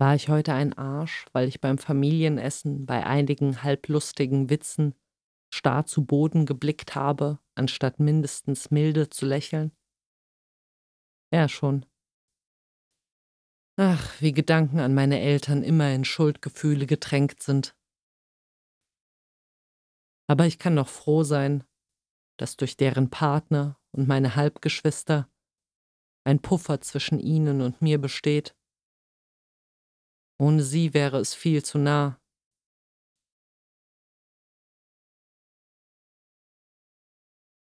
War 0.00 0.14
ich 0.14 0.28
heute 0.28 0.54
ein 0.54 0.72
Arsch, 0.74 1.26
weil 1.32 1.48
ich 1.48 1.60
beim 1.60 1.78
Familienessen 1.78 2.84
bei 2.86 3.04
einigen 3.06 3.62
halblustigen 3.62 4.50
Witzen 4.50 4.94
starr 5.52 5.86
zu 5.86 6.04
Boden 6.04 6.46
geblickt 6.46 6.94
habe, 6.94 7.38
anstatt 7.54 7.98
mindestens 8.00 8.70
milde 8.70 9.08
zu 9.08 9.26
lächeln? 9.26 9.72
Ja 11.32 11.48
schon. 11.48 11.86
Ach, 13.80 14.20
wie 14.20 14.32
Gedanken 14.32 14.80
an 14.80 14.92
meine 14.92 15.20
Eltern 15.20 15.62
immer 15.62 15.94
in 15.94 16.04
Schuldgefühle 16.04 16.84
getränkt 16.84 17.44
sind. 17.44 17.76
Aber 20.26 20.46
ich 20.46 20.58
kann 20.58 20.74
noch 20.74 20.88
froh 20.88 21.22
sein, 21.22 21.62
dass 22.40 22.56
durch 22.56 22.76
deren 22.76 23.08
Partner 23.08 23.78
und 23.92 24.08
meine 24.08 24.34
Halbgeschwister 24.34 25.30
ein 26.24 26.42
Puffer 26.42 26.80
zwischen 26.80 27.20
ihnen 27.20 27.60
und 27.60 27.80
mir 27.80 28.00
besteht. 28.00 28.56
Ohne 30.40 30.64
sie 30.64 30.92
wäre 30.92 31.18
es 31.18 31.34
viel 31.34 31.64
zu 31.64 31.78
nah. 31.78 32.20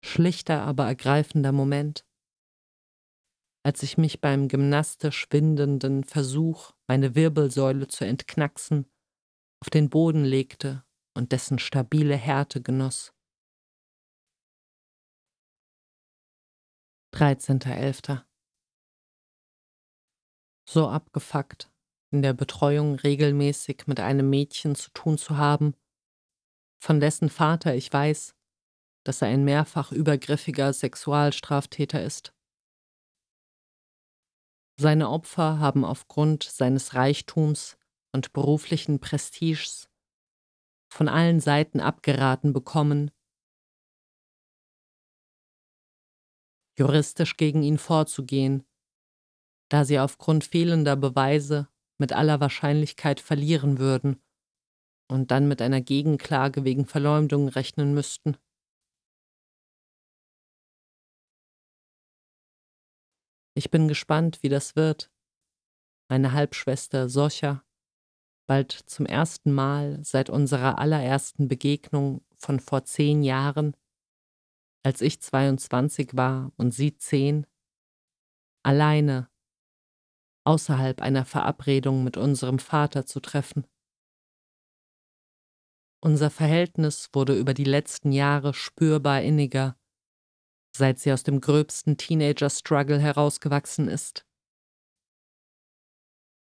schlichter, 0.05 0.61
aber 0.61 0.85
ergreifender 0.85 1.51
Moment, 1.51 2.06
als 3.67 3.83
ich 3.83 3.97
mich 3.97 4.21
beim 4.21 4.47
gymnastisch 4.47 5.27
windenden 5.29 6.05
Versuch, 6.05 6.71
meine 6.87 7.15
Wirbelsäule 7.15 7.89
zu 7.89 8.05
entknacksen, 8.05 8.89
auf 9.61 9.69
den 9.69 9.89
Boden 9.89 10.23
legte 10.23 10.85
und 11.13 11.33
dessen 11.33 11.59
stabile 11.59 12.15
Härte 12.15 12.61
genoss. 12.61 13.13
13.11. 17.13 18.23
So 20.65 20.87
abgefuckt, 20.87 21.69
in 22.13 22.21
der 22.21 22.31
Betreuung 22.31 22.95
regelmäßig 22.95 23.85
mit 23.85 23.99
einem 23.99 24.29
Mädchen 24.29 24.75
zu 24.75 24.91
tun 24.91 25.17
zu 25.17 25.35
haben, 25.35 25.75
von 26.81 27.01
dessen 27.01 27.29
Vater 27.29 27.75
ich 27.75 27.91
weiß, 27.91 28.33
dass 29.03 29.21
er 29.21 29.27
ein 29.27 29.43
mehrfach 29.43 29.91
übergriffiger 29.91 30.71
Sexualstraftäter 30.71 32.01
ist. 32.01 32.33
Seine 34.79 35.09
Opfer 35.09 35.59
haben 35.59 35.83
aufgrund 35.83 36.43
seines 36.43 36.93
Reichtums 36.93 37.77
und 38.13 38.31
beruflichen 38.33 38.99
Prestiges 38.99 39.89
von 40.93 41.09
allen 41.09 41.39
Seiten 41.39 41.79
abgeraten 41.79 42.53
bekommen, 42.53 43.11
juristisch 46.77 47.37
gegen 47.37 47.63
ihn 47.63 47.79
vorzugehen, 47.79 48.63
da 49.69 49.83
sie 49.83 49.99
aufgrund 49.99 50.43
fehlender 50.43 50.95
Beweise 50.95 51.67
mit 51.99 52.13
aller 52.13 52.39
Wahrscheinlichkeit 52.39 53.19
verlieren 53.19 53.79
würden 53.79 54.21
und 55.09 55.31
dann 55.31 55.47
mit 55.47 55.61
einer 55.61 55.81
Gegenklage 55.81 56.63
wegen 56.63 56.85
Verleumdung 56.85 57.47
rechnen 57.47 57.93
müssten. 57.93 58.37
Ich 63.57 63.71
bin 63.71 63.87
gespannt, 63.87 64.43
wie 64.43 64.49
das 64.49 64.75
wird. 64.75 65.11
Meine 66.09 66.31
Halbschwester 66.31 67.09
Soscha, 67.09 67.65
bald 68.45 68.71
zum 68.71 69.07
ersten 69.07 69.51
Mal 69.51 69.97
seit 70.03 70.29
unserer 70.29 70.77
allerersten 70.77 71.47
Begegnung 71.47 72.23
von 72.37 72.59
vor 72.59 72.83
zehn 72.83 73.23
Jahren, 73.23 73.75
als 74.83 75.01
ich 75.01 75.19
22 75.23 76.15
war 76.15 76.51
und 76.57 76.71
sie 76.71 76.97
zehn, 76.97 77.47
alleine, 78.61 79.27
außerhalb 80.45 81.01
einer 81.01 81.25
Verabredung 81.25 82.03
mit 82.03 82.15
unserem 82.15 82.59
Vater 82.59 83.07
zu 83.07 83.21
treffen. 83.21 83.65
Unser 85.99 86.29
Verhältnis 86.29 87.09
wurde 87.11 87.35
über 87.35 87.55
die 87.55 87.63
letzten 87.63 88.11
Jahre 88.11 88.53
spürbar 88.53 89.23
inniger 89.23 89.79
seit 90.77 90.99
sie 90.99 91.11
aus 91.11 91.23
dem 91.23 91.41
gröbsten 91.41 91.97
Teenager-Struggle 91.97 92.99
herausgewachsen 92.99 93.87
ist. 93.87 94.25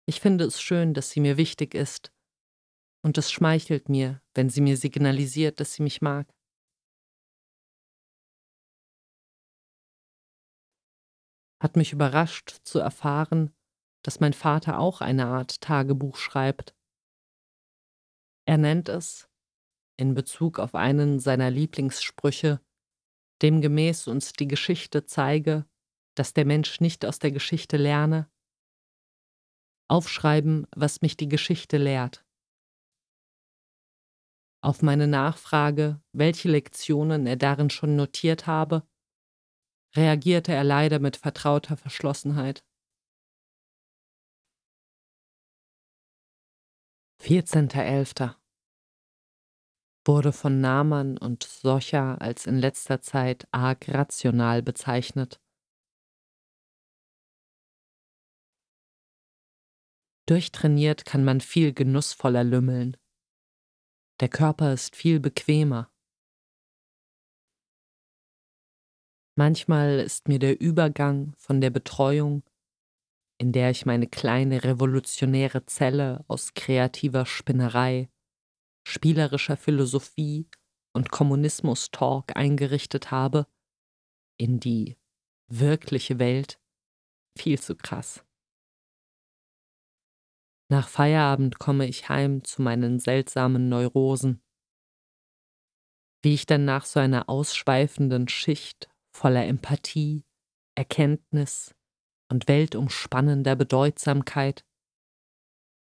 Ich 0.06 0.20
finde 0.20 0.44
es 0.44 0.60
schön, 0.60 0.94
dass 0.94 1.10
sie 1.10 1.20
mir 1.20 1.36
wichtig 1.36 1.74
ist, 1.74 2.12
und 3.04 3.18
es 3.18 3.30
schmeichelt 3.30 3.88
mir, 3.88 4.22
wenn 4.34 4.50
sie 4.50 4.60
mir 4.60 4.76
signalisiert, 4.76 5.60
dass 5.60 5.74
sie 5.74 5.82
mich 5.82 6.00
mag. 6.00 6.28
Hat 11.60 11.76
mich 11.76 11.92
überrascht 11.92 12.50
zu 12.62 12.78
erfahren, 12.78 13.52
dass 14.04 14.20
mein 14.20 14.32
Vater 14.32 14.78
auch 14.78 15.00
eine 15.00 15.26
Art 15.26 15.60
Tagebuch 15.60 16.16
schreibt. 16.16 16.74
Er 18.46 18.58
nennt 18.58 18.88
es, 18.88 19.28
in 19.98 20.14
Bezug 20.14 20.58
auf 20.58 20.74
einen 20.74 21.18
seiner 21.18 21.50
Lieblingssprüche, 21.50 22.60
demgemäß 23.42 24.08
uns 24.08 24.32
die 24.32 24.48
Geschichte 24.48 25.04
zeige, 25.04 25.66
dass 26.14 26.34
der 26.34 26.44
Mensch 26.44 26.80
nicht 26.80 27.04
aus 27.04 27.18
der 27.18 27.30
Geschichte 27.30 27.76
lerne. 27.76 28.30
Aufschreiben, 29.88 30.66
was 30.74 31.00
mich 31.00 31.16
die 31.16 31.28
Geschichte 31.28 31.78
lehrt. 31.78 32.24
Auf 34.60 34.82
meine 34.82 35.06
Nachfrage, 35.06 36.02
welche 36.12 36.48
Lektionen 36.48 37.26
er 37.26 37.36
darin 37.36 37.70
schon 37.70 37.94
notiert 37.94 38.46
habe, 38.46 38.86
reagierte 39.94 40.52
er 40.52 40.64
leider 40.64 40.98
mit 40.98 41.16
vertrauter 41.16 41.76
Verschlossenheit. 41.76 42.64
14.11 47.22 48.34
wurde 50.08 50.32
von 50.32 50.60
Naaman 50.60 51.18
und 51.18 51.44
Socha 51.44 52.16
als 52.16 52.46
in 52.46 52.58
letzter 52.58 53.00
Zeit 53.00 53.46
arg 53.52 53.88
rational 53.88 54.62
bezeichnet. 54.62 55.40
Durchtrainiert 60.26 61.04
kann 61.04 61.24
man 61.24 61.40
viel 61.40 61.72
genussvoller 61.72 62.42
lümmeln. 62.42 62.96
Der 64.20 64.28
Körper 64.28 64.72
ist 64.72 64.96
viel 64.96 65.20
bequemer. 65.20 65.92
Manchmal 69.36 70.00
ist 70.00 70.26
mir 70.26 70.40
der 70.40 70.60
Übergang 70.60 71.34
von 71.36 71.60
der 71.60 71.70
Betreuung 71.70 72.42
in 73.40 73.52
der 73.52 73.70
ich 73.70 73.86
meine 73.86 74.08
kleine 74.08 74.64
revolutionäre 74.64 75.64
Zelle 75.66 76.24
aus 76.26 76.54
kreativer 76.54 77.24
Spinnerei, 77.24 78.10
spielerischer 78.88 79.56
Philosophie 79.56 80.48
und 80.94 81.10
Kommunismus-Talk 81.10 82.36
eingerichtet 82.36 83.10
habe, 83.10 83.46
in 84.38 84.60
die 84.60 84.96
wirkliche 85.48 86.18
Welt, 86.18 86.60
viel 87.36 87.60
zu 87.60 87.76
krass. 87.76 88.24
Nach 90.70 90.88
Feierabend 90.88 91.58
komme 91.58 91.86
ich 91.86 92.08
heim 92.08 92.44
zu 92.44 92.62
meinen 92.62 92.98
seltsamen 92.98 93.68
Neurosen. 93.68 94.42
Wie 96.22 96.34
ich 96.34 96.46
dann 96.46 96.64
nach 96.64 96.84
so 96.84 97.00
einer 97.00 97.28
ausschweifenden 97.28 98.28
Schicht 98.28 98.88
voller 99.14 99.46
Empathie, 99.46 100.24
Erkenntnis 100.74 101.74
und 102.30 102.48
weltumspannender 102.48 103.56
Bedeutsamkeit 103.56 104.64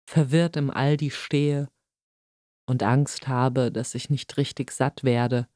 verwirrt 0.08 0.56
im 0.56 0.70
Aldi 0.70 1.10
stehe 1.10 1.70
und 2.70 2.82
Angst 2.84 3.26
habe, 3.26 3.72
dass 3.72 3.96
ich 3.96 4.10
nicht 4.10 4.36
richtig 4.36 4.70
satt 4.70 5.02
werde, 5.02 5.48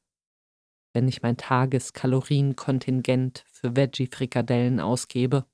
wenn 0.93 1.07
ich 1.07 1.21
mein 1.21 1.37
Tageskalorienkontingent 1.37 3.45
für 3.47 3.77
Veggie-Frikadellen 3.77 4.81
ausgebe. 4.81 5.45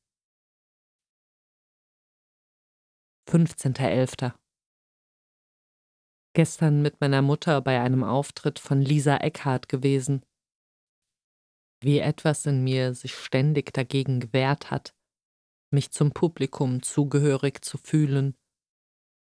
15.11. 3.29 4.33
Gestern 6.33 6.81
mit 6.81 6.99
meiner 6.99 7.21
Mutter 7.21 7.61
bei 7.61 7.79
einem 7.79 8.03
Auftritt 8.03 8.57
von 8.57 8.81
Lisa 8.81 9.17
Eckhardt 9.17 9.69
gewesen. 9.69 10.25
Wie 11.79 11.99
etwas 11.99 12.47
in 12.47 12.63
mir 12.63 12.95
sich 12.95 13.13
ständig 13.13 13.71
dagegen 13.71 14.19
gewehrt 14.19 14.71
hat, 14.71 14.95
mich 15.69 15.91
zum 15.91 16.11
Publikum 16.11 16.81
zugehörig 16.81 17.63
zu 17.63 17.77
fühlen, 17.77 18.35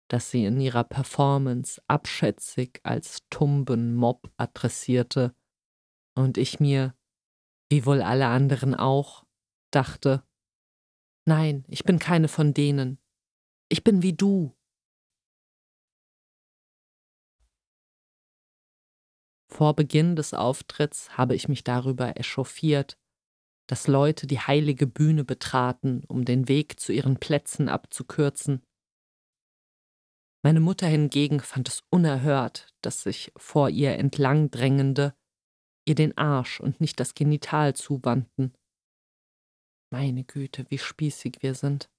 das 0.08 0.30
sie 0.30 0.44
in 0.44 0.60
ihrer 0.60 0.84
Performance 0.84 1.80
abschätzig 1.86 2.80
als 2.82 3.22
tumben 3.30 3.94
Mob 3.94 4.30
adressierte, 4.36 5.34
und 6.14 6.36
ich 6.36 6.58
mir, 6.58 6.96
wie 7.70 7.86
wohl 7.86 8.02
alle 8.02 8.26
anderen 8.26 8.74
auch, 8.74 9.24
dachte, 9.70 10.24
nein, 11.26 11.64
ich 11.68 11.84
bin 11.84 11.98
keine 12.00 12.26
von 12.26 12.52
denen, 12.54 12.98
ich 13.68 13.84
bin 13.84 14.02
wie 14.02 14.14
du. 14.14 14.56
Vor 19.50 19.74
Beginn 19.74 20.16
des 20.16 20.34
Auftritts 20.34 21.16
habe 21.16 21.34
ich 21.34 21.48
mich 21.48 21.64
darüber 21.64 22.16
echauffiert, 22.18 22.98
dass 23.66 23.86
Leute 23.86 24.26
die 24.26 24.40
heilige 24.40 24.86
Bühne 24.86 25.24
betraten, 25.24 26.04
um 26.08 26.24
den 26.24 26.48
Weg 26.48 26.80
zu 26.80 26.92
ihren 26.92 27.18
Plätzen 27.18 27.68
abzukürzen. 27.68 28.64
Meine 30.44 30.60
Mutter 30.60 30.86
hingegen 30.86 31.40
fand 31.40 31.68
es 31.68 31.82
unerhört, 31.90 32.72
dass 32.80 33.02
sich 33.02 33.32
vor 33.36 33.70
ihr 33.70 33.96
entlang 33.96 34.50
drängende 34.50 35.14
ihr 35.88 35.94
den 35.94 36.16
Arsch 36.18 36.60
und 36.60 36.80
nicht 36.80 37.00
das 37.00 37.14
Genital 37.14 37.74
zuwandten. 37.74 38.54
Meine 39.90 40.22
Güte, 40.22 40.66
wie 40.70 40.78
spießig 40.78 41.38
wir 41.40 41.54
sind. 41.54 41.90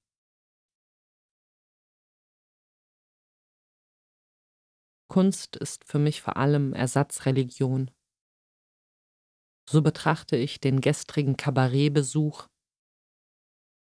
Kunst 5.12 5.56
ist 5.56 5.86
für 5.86 5.98
mich 5.98 6.22
vor 6.22 6.38
allem 6.38 6.74
Ersatzreligion. 6.74 7.90
So 9.68 9.82
betrachte 9.82 10.38
ich 10.38 10.60
den 10.60 10.82
gestrigen 10.82 11.36
Kabarettbesuch, 11.36 12.48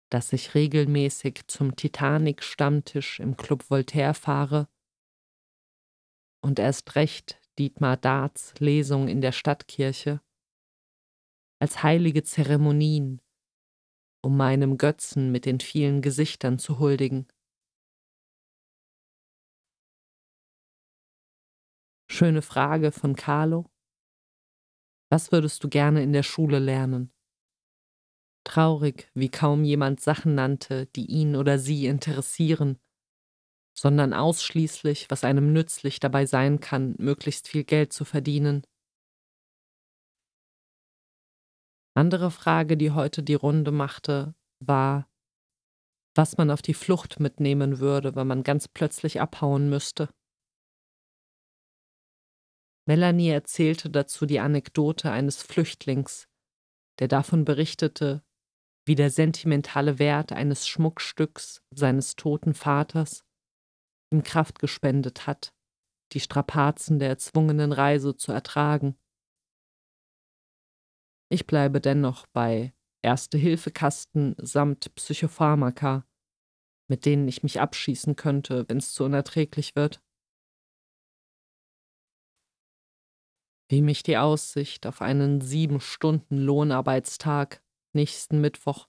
dass 0.09 0.31
ich 0.33 0.55
regelmäßig 0.55 1.47
zum 1.47 1.75
Titanic-Stammtisch 1.75 3.19
im 3.19 3.35
Club 3.35 3.69
Voltaire 3.69 4.13
fahre 4.13 4.69
und 6.41 6.59
erst 6.59 6.95
recht 6.95 7.41
Dietmar 7.59 7.97
Darts 7.97 8.53
Lesung 8.59 9.07
in 9.07 9.21
der 9.21 9.31
Stadtkirche 9.31 10.21
als 11.59 11.81
heilige 11.83 12.23
Zeremonien, 12.23 13.19
um 14.23 14.37
meinem 14.37 14.77
Götzen 14.77 15.31
mit 15.31 15.45
den 15.45 15.59
vielen 15.59 16.01
Gesichtern 16.01 16.59
zu 16.59 16.79
huldigen. 16.79 17.27
Schöne 22.09 22.41
Frage 22.41 22.91
von 22.91 23.15
Carlo. 23.15 23.65
Was 25.09 25.31
würdest 25.31 25.63
du 25.63 25.69
gerne 25.69 26.03
in 26.03 26.13
der 26.13 26.23
Schule 26.23 26.59
lernen? 26.59 27.11
Traurig, 28.47 29.11
wie 29.13 29.27
kaum 29.27 29.65
jemand 29.65 29.99
Sachen 29.99 30.33
nannte, 30.33 30.85
die 30.95 31.05
ihn 31.07 31.35
oder 31.35 31.59
sie 31.59 31.85
interessieren, 31.85 32.79
sondern 33.77 34.13
ausschließlich, 34.13 35.07
was 35.09 35.25
einem 35.25 35.51
nützlich 35.51 35.99
dabei 35.99 36.25
sein 36.25 36.61
kann, 36.61 36.95
möglichst 36.97 37.49
viel 37.49 37.65
Geld 37.65 37.91
zu 37.91 38.05
verdienen. 38.05 38.65
Andere 41.93 42.31
Frage, 42.31 42.77
die 42.77 42.91
heute 42.91 43.21
die 43.21 43.33
Runde 43.33 43.71
machte, 43.71 44.33
war, 44.59 45.09
was 46.15 46.37
man 46.37 46.49
auf 46.49 46.61
die 46.61 46.73
Flucht 46.73 47.19
mitnehmen 47.19 47.79
würde, 47.79 48.15
wenn 48.15 48.27
man 48.27 48.43
ganz 48.43 48.69
plötzlich 48.69 49.19
abhauen 49.19 49.69
müsste. 49.69 50.09
Melanie 52.87 53.27
erzählte 53.27 53.89
dazu 53.89 54.25
die 54.25 54.39
Anekdote 54.39 55.11
eines 55.11 55.43
Flüchtlings, 55.43 56.29
der 56.99 57.09
davon 57.09 57.43
berichtete, 57.43 58.23
wie 58.87 58.95
der 58.95 59.09
sentimentale 59.09 59.99
Wert 59.99 60.31
eines 60.31 60.67
Schmuckstücks 60.67 61.61
seines 61.71 62.15
toten 62.15 62.53
Vaters 62.53 63.23
ihm 64.11 64.23
Kraft 64.23 64.59
gespendet 64.59 65.27
hat, 65.27 65.53
die 66.13 66.21
Strapazen 66.21 66.97
der 66.97 67.09
erzwungenen 67.09 67.73
Reise 67.73 68.15
zu 68.15 68.31
ertragen. 68.31 68.97
Ich 71.29 71.45
bleibe 71.45 71.81
dennoch 71.81 72.25
bei 72.27 72.73
Erste-Hilfe-Kasten 73.03 74.35
samt 74.37 74.95
Psychopharmaka, 74.95 76.07
mit 76.89 77.05
denen 77.05 77.27
ich 77.27 77.43
mich 77.43 77.59
abschießen 77.59 78.15
könnte, 78.15 78.67
wenn 78.69 78.77
es 78.77 78.93
zu 78.93 79.03
unerträglich 79.03 79.75
wird. 79.75 80.01
wie 83.69 83.81
mich 83.81 84.03
die 84.03 84.17
Aussicht 84.17 84.87
auf 84.87 85.01
einen 85.01 85.41
sieben 85.41 85.81
Stunden 85.81 86.37
Lohnarbeitstag 86.37 87.61
nächsten 87.97 88.39
Mittwoch 88.39 88.87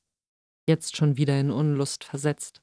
jetzt 0.69 0.97
schon 0.97 1.17
wieder 1.17 1.41
in 1.41 1.51
Unlust 1.51 2.05
versetzt. 2.05 2.63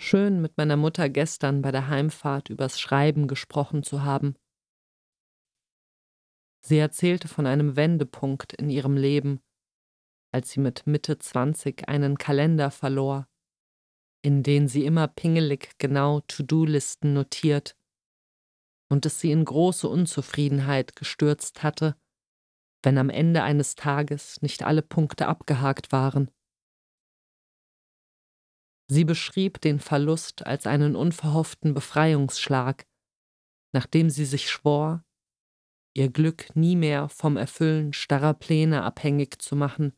Schön 0.00 0.40
mit 0.40 0.56
meiner 0.56 0.76
Mutter 0.76 1.08
gestern 1.08 1.62
bei 1.62 1.70
der 1.70 1.88
Heimfahrt 1.88 2.48
übers 2.48 2.80
Schreiben 2.80 3.28
gesprochen 3.28 3.82
zu 3.82 4.02
haben. 4.02 4.36
Sie 6.64 6.78
erzählte 6.78 7.28
von 7.28 7.46
einem 7.46 7.76
Wendepunkt 7.76 8.54
in 8.54 8.70
ihrem 8.70 8.96
Leben, 8.96 9.40
als 10.32 10.50
sie 10.50 10.60
mit 10.60 10.86
Mitte 10.86 11.18
20 11.18 11.88
einen 11.88 12.18
Kalender 12.18 12.70
verlor, 12.70 13.28
in 14.22 14.42
den 14.42 14.66
sie 14.66 14.84
immer 14.84 15.08
pingelig 15.08 15.78
genau 15.78 16.20
To-Do-Listen 16.20 17.12
notiert 17.12 17.76
und 18.90 19.04
es 19.06 19.20
sie 19.20 19.30
in 19.30 19.44
große 19.44 19.88
Unzufriedenheit 19.88 20.96
gestürzt 20.96 21.62
hatte, 21.62 21.96
wenn 22.86 22.98
am 22.98 23.10
Ende 23.10 23.42
eines 23.42 23.74
Tages 23.74 24.40
nicht 24.42 24.62
alle 24.62 24.80
Punkte 24.80 25.26
abgehakt 25.26 25.90
waren. 25.90 26.30
Sie 28.88 29.04
beschrieb 29.04 29.60
den 29.60 29.80
Verlust 29.80 30.46
als 30.46 30.68
einen 30.68 30.94
unverhofften 30.94 31.74
Befreiungsschlag, 31.74 32.86
nachdem 33.74 34.08
sie 34.08 34.24
sich 34.24 34.48
schwor, 34.48 35.04
ihr 35.96 36.10
Glück 36.12 36.54
nie 36.54 36.76
mehr 36.76 37.08
vom 37.08 37.36
Erfüllen 37.36 37.92
starrer 37.92 38.34
Pläne 38.34 38.84
abhängig 38.84 39.42
zu 39.42 39.56
machen, 39.56 39.92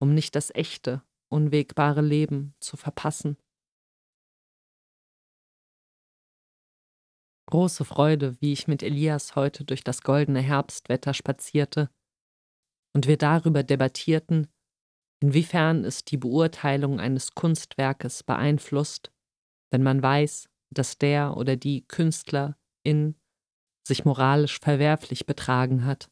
um 0.00 0.14
nicht 0.14 0.36
das 0.36 0.54
echte, 0.54 1.02
unwegbare 1.32 2.00
Leben 2.00 2.54
zu 2.60 2.76
verpassen. 2.76 3.36
Große 7.52 7.84
Freude, 7.84 8.40
wie 8.40 8.54
ich 8.54 8.66
mit 8.66 8.82
Elias 8.82 9.36
heute 9.36 9.66
durch 9.66 9.84
das 9.84 10.00
goldene 10.00 10.40
Herbstwetter 10.40 11.12
spazierte 11.12 11.90
und 12.94 13.06
wir 13.06 13.18
darüber 13.18 13.62
debattierten, 13.62 14.50
inwiefern 15.22 15.84
es 15.84 16.02
die 16.02 16.16
Beurteilung 16.16 16.98
eines 16.98 17.34
Kunstwerkes 17.34 18.22
beeinflusst, 18.22 19.12
wenn 19.70 19.82
man 19.82 20.02
weiß, 20.02 20.48
dass 20.72 20.96
der 20.96 21.36
oder 21.36 21.56
die 21.56 21.86
Künstlerin 21.86 23.20
sich 23.86 24.06
moralisch 24.06 24.58
verwerflich 24.58 25.26
betragen 25.26 25.84
hat. 25.84 26.10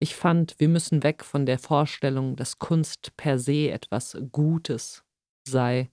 Ich 0.00 0.16
fand, 0.16 0.58
wir 0.58 0.70
müssen 0.70 1.02
weg 1.02 1.22
von 1.22 1.44
der 1.44 1.58
Vorstellung, 1.58 2.34
dass 2.34 2.58
Kunst 2.58 3.14
per 3.18 3.38
se 3.38 3.70
etwas 3.70 4.16
Gutes 4.30 5.04
sei 5.46 5.90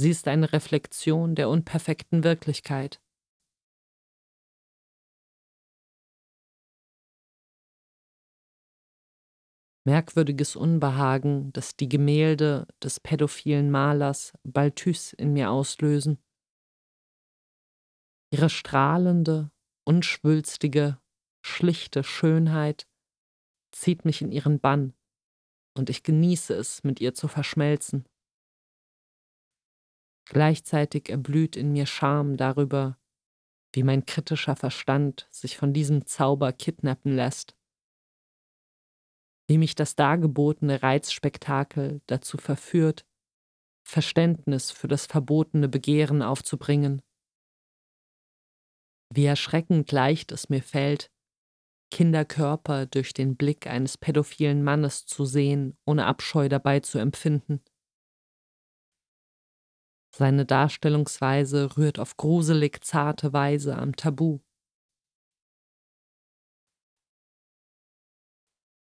Sie 0.00 0.08
ist 0.08 0.28
eine 0.28 0.54
Reflexion 0.54 1.34
der 1.34 1.50
unperfekten 1.50 2.24
Wirklichkeit. 2.24 3.02
Merkwürdiges 9.84 10.56
Unbehagen, 10.56 11.52
das 11.52 11.76
die 11.76 11.90
Gemälde 11.90 12.66
des 12.82 12.98
pädophilen 12.98 13.70
Malers 13.70 14.32
Balthus 14.42 15.12
in 15.12 15.34
mir 15.34 15.50
auslösen. 15.50 16.16
Ihre 18.32 18.48
strahlende, 18.48 19.50
unschwülstige, 19.84 20.98
schlichte 21.44 22.04
Schönheit 22.04 22.88
zieht 23.70 24.06
mich 24.06 24.22
in 24.22 24.32
ihren 24.32 24.60
Bann, 24.60 24.94
und 25.76 25.90
ich 25.90 26.02
genieße 26.02 26.54
es, 26.54 26.84
mit 26.84 27.02
ihr 27.02 27.12
zu 27.12 27.28
verschmelzen. 27.28 28.06
Gleichzeitig 30.30 31.08
erblüht 31.08 31.56
in 31.56 31.72
mir 31.72 31.86
Scham 31.86 32.36
darüber, 32.36 32.96
wie 33.74 33.82
mein 33.82 34.06
kritischer 34.06 34.54
Verstand 34.54 35.26
sich 35.32 35.56
von 35.56 35.72
diesem 35.72 36.06
Zauber 36.06 36.52
kidnappen 36.52 37.16
lässt, 37.16 37.56
wie 39.48 39.58
mich 39.58 39.74
das 39.74 39.96
dargebotene 39.96 40.84
Reizspektakel 40.84 42.00
dazu 42.06 42.38
verführt, 42.38 43.04
Verständnis 43.84 44.70
für 44.70 44.86
das 44.86 45.06
verbotene 45.06 45.68
Begehren 45.68 46.22
aufzubringen, 46.22 47.02
wie 49.12 49.24
erschreckend 49.24 49.90
leicht 49.90 50.30
es 50.30 50.48
mir 50.48 50.62
fällt, 50.62 51.10
Kinderkörper 51.90 52.86
durch 52.86 53.12
den 53.14 53.36
Blick 53.36 53.66
eines 53.66 53.98
pädophilen 53.98 54.62
Mannes 54.62 55.06
zu 55.06 55.24
sehen, 55.24 55.76
ohne 55.84 56.06
Abscheu 56.06 56.48
dabei 56.48 56.78
zu 56.78 57.00
empfinden. 57.00 57.64
Seine 60.12 60.44
Darstellungsweise 60.44 61.76
rührt 61.76 61.98
auf 61.98 62.16
gruselig 62.16 62.84
zarte 62.84 63.32
Weise 63.32 63.76
am 63.76 63.94
Tabu. 63.94 64.40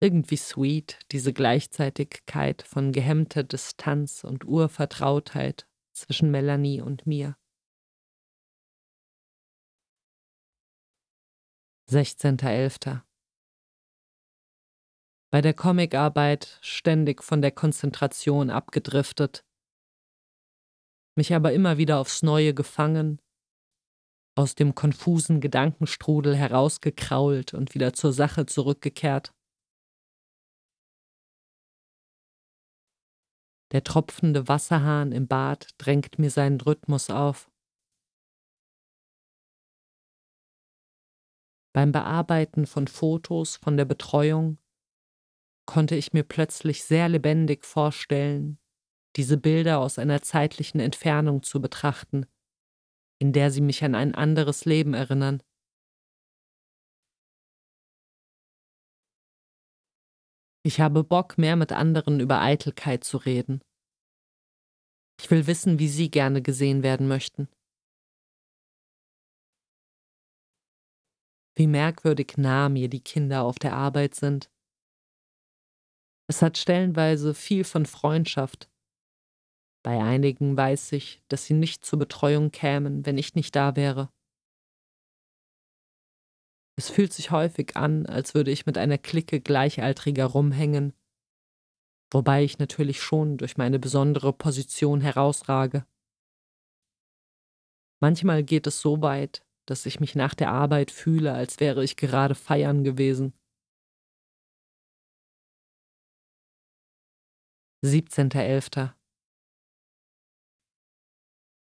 Irgendwie 0.01 0.35
sweet, 0.37 0.99
diese 1.11 1.31
Gleichzeitigkeit 1.31 2.61
von 2.61 2.91
gehemmter 2.91 3.43
Distanz 3.43 4.23
und 4.23 4.45
Urvertrautheit 4.45 5.67
zwischen 5.93 6.31
Melanie 6.31 6.81
und 6.81 7.07
mir. 7.07 7.37
16.11. 11.89 13.01
Bei 15.31 15.41
der 15.41 15.53
Comicarbeit 15.53 16.57
ständig 16.61 17.23
von 17.23 17.41
der 17.41 17.51
Konzentration 17.51 18.49
abgedriftet, 18.49 19.44
mich 21.15 21.33
aber 21.33 21.53
immer 21.53 21.77
wieder 21.77 21.99
aufs 21.99 22.23
Neue 22.23 22.53
gefangen, 22.53 23.21
aus 24.37 24.55
dem 24.55 24.75
konfusen 24.75 25.39
Gedankenstrudel 25.39 26.35
herausgekrault 26.35 27.53
und 27.53 27.73
wieder 27.73 27.93
zur 27.93 28.11
Sache 28.11 28.45
zurückgekehrt. 28.45 29.33
Der 33.71 33.83
tropfende 33.83 34.47
Wasserhahn 34.47 35.11
im 35.11 35.27
Bad 35.27 35.69
drängt 35.77 36.19
mir 36.19 36.29
seinen 36.29 36.61
Rhythmus 36.61 37.09
auf. 37.09 37.49
Beim 41.73 41.91
Bearbeiten 41.91 42.67
von 42.67 42.87
Fotos 42.87 43.57
von 43.57 43.75
der 43.75 43.83
Betreuung 43.85 44.59
konnte 45.65 45.95
ich 45.95 46.13
mir 46.13 46.23
plötzlich 46.23 46.83
sehr 46.85 47.09
lebendig 47.09 47.65
vorstellen, 47.65 48.59
diese 49.15 49.37
Bilder 49.37 49.79
aus 49.79 49.97
einer 49.97 50.21
zeitlichen 50.21 50.79
Entfernung 50.79 51.41
zu 51.43 51.61
betrachten, 51.61 52.25
in 53.19 53.31
der 53.31 53.51
sie 53.51 53.61
mich 53.61 53.83
an 53.83 53.95
ein 53.95 54.13
anderes 54.13 54.65
Leben 54.65 54.93
erinnern. 54.93 55.41
Ich 60.65 60.79
habe 60.79 61.03
Bock, 61.03 61.37
mehr 61.37 61.55
mit 61.55 61.71
anderen 61.71 62.19
über 62.19 62.41
Eitelkeit 62.41 63.03
zu 63.03 63.17
reden. 63.17 63.61
Ich 65.21 65.29
will 65.31 65.47
wissen, 65.47 65.79
wie 65.79 65.87
Sie 65.87 66.09
gerne 66.09 66.41
gesehen 66.41 66.83
werden 66.83 67.07
möchten. 67.07 67.47
Wie 71.55 71.67
merkwürdig 71.67 72.33
nah 72.37 72.67
mir 72.67 72.89
die 72.89 72.99
Kinder 72.99 73.43
auf 73.43 73.59
der 73.59 73.73
Arbeit 73.73 74.15
sind. 74.15 74.49
Es 76.27 76.41
hat 76.41 76.57
stellenweise 76.57 77.33
viel 77.33 77.63
von 77.63 77.85
Freundschaft, 77.85 78.67
bei 79.85 80.03
einigen 80.03 80.57
weiß 80.57 80.93
ich, 80.93 81.21
dass 81.27 81.45
sie 81.45 81.53
nicht 81.53 81.85
zur 81.85 81.99
Betreuung 81.99 82.49
kämen, 82.49 83.05
wenn 83.05 83.19
ich 83.19 83.35
nicht 83.35 83.55
da 83.55 83.75
wäre. 83.75 84.11
Es 86.75 86.89
fühlt 86.89 87.13
sich 87.13 87.29
häufig 87.29 87.77
an, 87.77 88.07
als 88.07 88.33
würde 88.33 88.49
ich 88.49 88.65
mit 88.65 88.79
einer 88.79 88.97
Clique 88.97 89.39
Gleichaltriger 89.41 90.25
rumhängen, 90.25 90.93
wobei 92.11 92.43
ich 92.43 92.57
natürlich 92.57 92.99
schon 92.99 93.37
durch 93.37 93.57
meine 93.57 93.77
besondere 93.77 94.33
Position 94.33 95.01
herausrage. 95.01 95.85
Manchmal 98.01 98.43
geht 98.43 98.65
es 98.65 98.81
so 98.81 99.03
weit, 99.03 99.45
dass 99.67 99.85
ich 99.85 99.99
mich 99.99 100.15
nach 100.15 100.33
der 100.33 100.49
Arbeit 100.49 100.89
fühle, 100.89 101.33
als 101.33 101.59
wäre 101.59 101.83
ich 101.83 101.95
gerade 101.95 102.33
feiern 102.33 102.83
gewesen. 102.83 103.33
17.11 107.83 108.94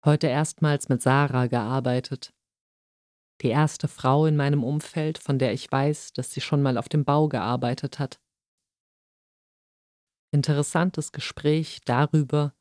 heute 0.05 0.27
erstmals 0.27 0.89
mit 0.89 1.03
Sarah 1.03 1.47
gearbeitet. 1.47 2.35
Die 3.41 3.49
erste 3.49 3.89
Frau 3.89 4.27
in 4.27 4.37
meinem 4.37 4.63
Umfeld, 4.63 5.19
von 5.19 5.39
der 5.39 5.53
ich 5.53 5.71
weiß, 5.71 6.13
dass 6.13 6.33
sie 6.33 6.41
schon 6.41 6.63
mal 6.63 6.79
auf 6.79 6.89
dem 6.89 7.05
Bau 7.05 7.29
gearbeitet 7.29 7.99
hat. 7.99 8.21
Interessantes 10.33 11.13
Gespräch 11.13 11.81
darüber, 11.85 12.55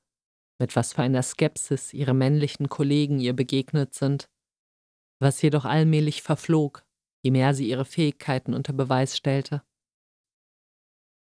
mit 0.60 0.76
was 0.76 0.94
für 0.94 1.02
einer 1.02 1.24
Skepsis 1.24 1.94
ihre 1.94 2.14
männlichen 2.14 2.70
Kollegen 2.70 3.20
ihr 3.20 3.36
begegnet 3.36 3.94
sind, 3.94 4.30
was 5.20 5.42
jedoch 5.42 5.66
allmählich 5.66 6.22
verflog, 6.22 6.86
je 7.24 7.32
mehr 7.32 7.54
sie 7.54 7.70
ihre 7.70 7.86
Fähigkeiten 7.86 8.54
unter 8.54 8.74
Beweis 8.74 9.16
stellte. 9.16 9.64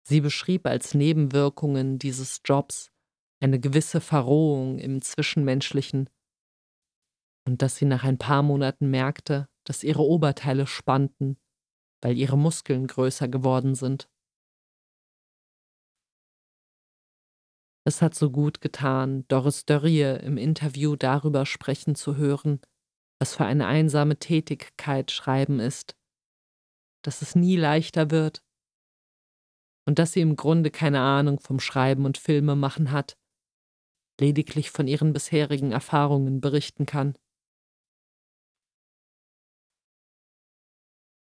Sie 0.04 0.22
beschrieb 0.22 0.66
als 0.66 0.94
Nebenwirkungen 0.94 2.00
dieses 2.00 2.42
Jobs 2.46 2.91
eine 3.42 3.60
gewisse 3.60 4.02
Verrohung 4.02 4.80
im 4.80 5.02
Zwischenmenschlichen. 5.02 6.10
Und 7.48 7.62
dass 7.62 7.76
sie 7.76 7.86
nach 7.86 8.04
ein 8.04 8.18
paar 8.18 8.44
Monaten 8.44 8.90
merkte, 8.90 9.50
dass 9.66 9.84
ihre 9.84 10.04
Oberteile 10.04 10.68
spannten, 10.68 11.38
weil 12.02 12.18
ihre 12.18 12.38
Muskeln 12.38 12.88
größer 12.88 13.28
geworden 13.28 13.76
sind. 13.76 14.08
Es 17.84 18.02
hat 18.02 18.14
so 18.14 18.30
gut 18.30 18.62
getan, 18.62 19.28
Doris 19.28 19.66
Dörrie 19.66 20.20
im 20.22 20.38
Interview 20.38 20.96
darüber 20.96 21.48
sprechen 21.48 21.96
zu 21.96 22.16
hören, 22.16 22.62
was 23.20 23.36
für 23.36 23.46
eine 23.46 23.66
einsame 23.66 24.18
Tätigkeit 24.18 25.10
Schreiben 25.10 25.60
ist, 25.60 25.96
dass 27.04 27.24
es 27.24 27.36
nie 27.36 27.56
leichter 27.56 28.12
wird. 28.12 28.44
Und 29.88 29.98
dass 29.98 30.12
sie 30.14 30.22
im 30.22 30.36
Grunde 30.36 30.70
keine 30.70 31.02
Ahnung 31.02 31.40
vom 31.40 31.60
Schreiben 31.60 32.06
und 32.06 32.20
Filme 32.20 32.56
machen 32.56 32.92
hat, 32.92 33.18
lediglich 34.20 34.72
von 34.72 34.88
ihren 34.88 35.14
bisherigen 35.14 35.72
Erfahrungen 35.72 36.42
berichten 36.42 36.86
kann. 36.86 37.18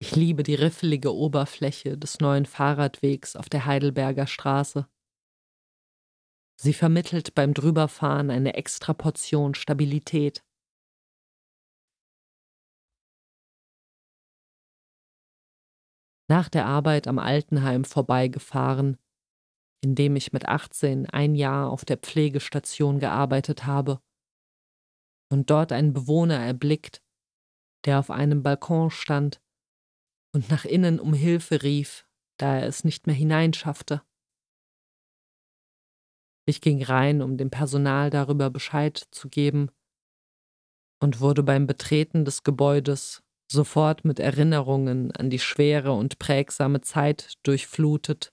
Ich 0.01 0.15
liebe 0.15 0.45
die 0.45 0.55
riffelige 0.55 1.13
Oberfläche 1.13 1.99
des 1.99 2.21
neuen 2.21 2.47
Fahrradwegs 2.47 3.35
auf 3.35 3.49
der 3.49 3.67
Heidelberger 3.67 4.29
Straße. 4.29 4.89
Sie 6.61 6.73
vermittelt 6.73 7.35
beim 7.35 7.55
Drüberfahren 7.55 8.31
eine 8.31 8.55
extra 8.55 8.93
Portion 8.95 9.55
Stabilität. 9.55 10.45
Nach 16.29 16.49
der 16.49 16.67
Arbeit 16.67 17.09
am 17.09 17.19
Altenheim 17.19 17.85
vorbeigefahren, 17.85 18.99
in 19.83 19.95
dem 19.95 20.17
ich 20.17 20.33
mit 20.33 20.47
18 20.47 21.07
ein 21.07 21.35
Jahr 21.35 21.71
auf 21.71 21.85
der 21.85 21.99
Pflegestation 21.99 22.99
gearbeitet 22.99 23.65
habe 23.65 24.01
und 25.31 25.51
dort 25.51 25.73
einen 25.73 25.93
Bewohner 25.93 26.39
erblickt, 26.39 27.03
der 27.85 27.99
auf 27.99 28.11
einem 28.11 28.43
Balkon 28.43 28.91
stand 28.91 29.41
und 30.35 30.51
nach 30.51 30.65
innen 30.65 30.99
um 31.01 31.15
Hilfe 31.15 31.63
rief, 31.63 32.07
da 32.39 32.57
er 32.57 32.67
es 32.67 32.85
nicht 32.85 33.07
mehr 33.07 33.17
hineinschaffte. 33.17 34.03
Ich 36.47 36.61
ging 36.61 36.83
rein, 36.83 37.21
um 37.21 37.37
dem 37.37 37.51
Personal 37.51 38.11
darüber 38.11 38.51
Bescheid 38.51 38.97
zu 39.11 39.29
geben 39.29 39.71
und 41.01 41.21
wurde 41.21 41.43
beim 41.43 41.67
Betreten 41.67 42.25
des 42.25 42.43
Gebäudes 42.43 43.23
sofort 43.51 44.05
mit 44.05 44.19
Erinnerungen 44.19 45.13
an 45.13 45.31
die 45.31 45.39
schwere 45.39 45.93
und 45.93 46.19
prägsame 46.19 46.81
Zeit 46.81 47.35
durchflutet, 47.43 48.33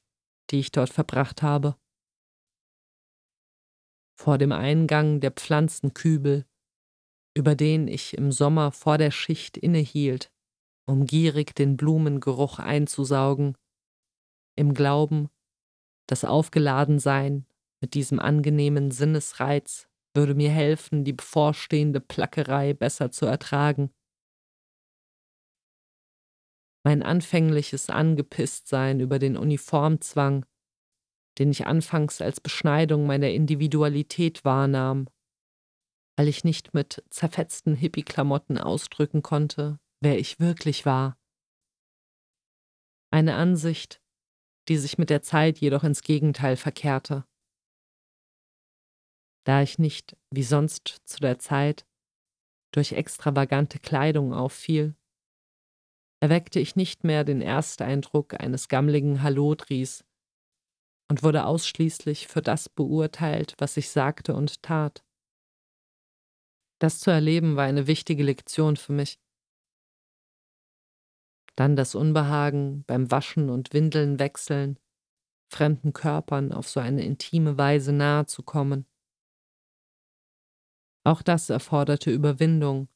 die 0.51 0.59
ich 0.59 0.71
dort 0.71 0.89
verbracht 0.89 1.41
habe. 1.41 1.75
Vor 4.17 4.37
dem 4.37 4.51
Eingang 4.51 5.19
der 5.19 5.31
Pflanzenkübel, 5.31 6.45
über 7.35 7.55
den 7.55 7.87
ich 7.87 8.17
im 8.17 8.31
Sommer 8.31 8.71
vor 8.71 8.97
der 8.97 9.11
Schicht 9.11 9.57
innehielt, 9.57 10.31
um 10.87 11.05
gierig 11.05 11.55
den 11.55 11.77
Blumengeruch 11.77 12.59
einzusaugen, 12.59 13.57
im 14.57 14.73
Glauben, 14.73 15.29
Das 16.07 16.23
Aufgeladensein 16.23 17.45
mit 17.81 17.93
diesem 17.93 18.19
angenehmen 18.19 18.91
Sinnesreiz 18.91 19.89
würde 20.15 20.35
mir 20.35 20.51
helfen, 20.51 21.03
die 21.03 21.13
bevorstehende 21.13 21.99
Plackerei 21.99 22.73
besser 22.73 23.11
zu 23.11 23.25
ertragen. 23.25 23.91
Mein 26.85 27.01
anfängliches 27.01 27.89
Angepisstsein 27.89 28.99
über 28.99 29.17
den 29.17 29.37
Uniformzwang, 29.37 30.45
den 31.39 31.49
ich 31.49 31.65
anfangs 31.65 32.21
als 32.21 32.39
Beschneidung 32.39 33.07
meiner 33.07 33.31
Individualität 33.31 34.45
wahrnahm, 34.45 35.07
weil 36.15 36.27
ich 36.27 36.43
nicht 36.43 36.75
mit 36.75 37.03
zerfetzten 37.09 37.73
Hippie-Klamotten 37.73 38.59
ausdrücken 38.59 39.23
konnte, 39.23 39.79
wer 39.99 40.19
ich 40.19 40.39
wirklich 40.39 40.85
war. 40.85 41.17
Eine 43.11 43.33
Ansicht, 43.33 43.99
die 44.67 44.77
sich 44.77 44.99
mit 44.99 45.09
der 45.09 45.23
Zeit 45.23 45.57
jedoch 45.57 45.83
ins 45.83 46.03
Gegenteil 46.03 46.55
verkehrte. 46.55 47.25
Da 49.43 49.63
ich 49.63 49.79
nicht, 49.79 50.15
wie 50.29 50.43
sonst 50.43 51.01
zu 51.05 51.19
der 51.19 51.39
Zeit, 51.39 51.87
durch 52.71 52.91
extravagante 52.91 53.79
Kleidung 53.79 54.33
auffiel, 54.35 54.95
erweckte 56.25 56.59
ich 56.59 56.75
nicht 56.75 57.03
mehr 57.03 57.23
den 57.23 57.39
Ersteindruck 57.39 58.33
eines 58.41 58.67
gammligen 58.67 59.21
Hallodris 59.21 60.03
und 61.07 61.21
wurde 61.21 61.45
ausschließlich 61.45 62.25
für 62.25 62.41
das 62.41 62.67
beurteilt, 62.67 63.53
was 63.59 63.77
ich 63.77 63.91
sagte 63.91 64.33
und 64.33 64.63
tat. 64.63 65.05
Das 66.79 66.99
zu 66.99 67.11
erleben 67.11 67.57
war 67.57 67.65
eine 67.65 67.85
wichtige 67.85 68.23
Lektion 68.23 68.75
für 68.75 68.91
mich. 68.91 69.19
Dann 71.55 71.75
das 71.75 71.93
Unbehagen 71.93 72.83
beim 72.87 73.11
Waschen 73.11 73.51
und 73.51 73.71
Windeln 73.73 74.17
wechseln, 74.17 74.79
fremden 75.53 75.93
Körpern 75.93 76.51
auf 76.51 76.67
so 76.67 76.79
eine 76.79 77.05
intime 77.05 77.59
Weise 77.59 77.93
nahe 77.93 78.25
zu 78.25 78.41
kommen. 78.41 78.87
Auch 81.03 81.21
das 81.21 81.51
erforderte 81.51 82.09
Überwindung. 82.09 82.87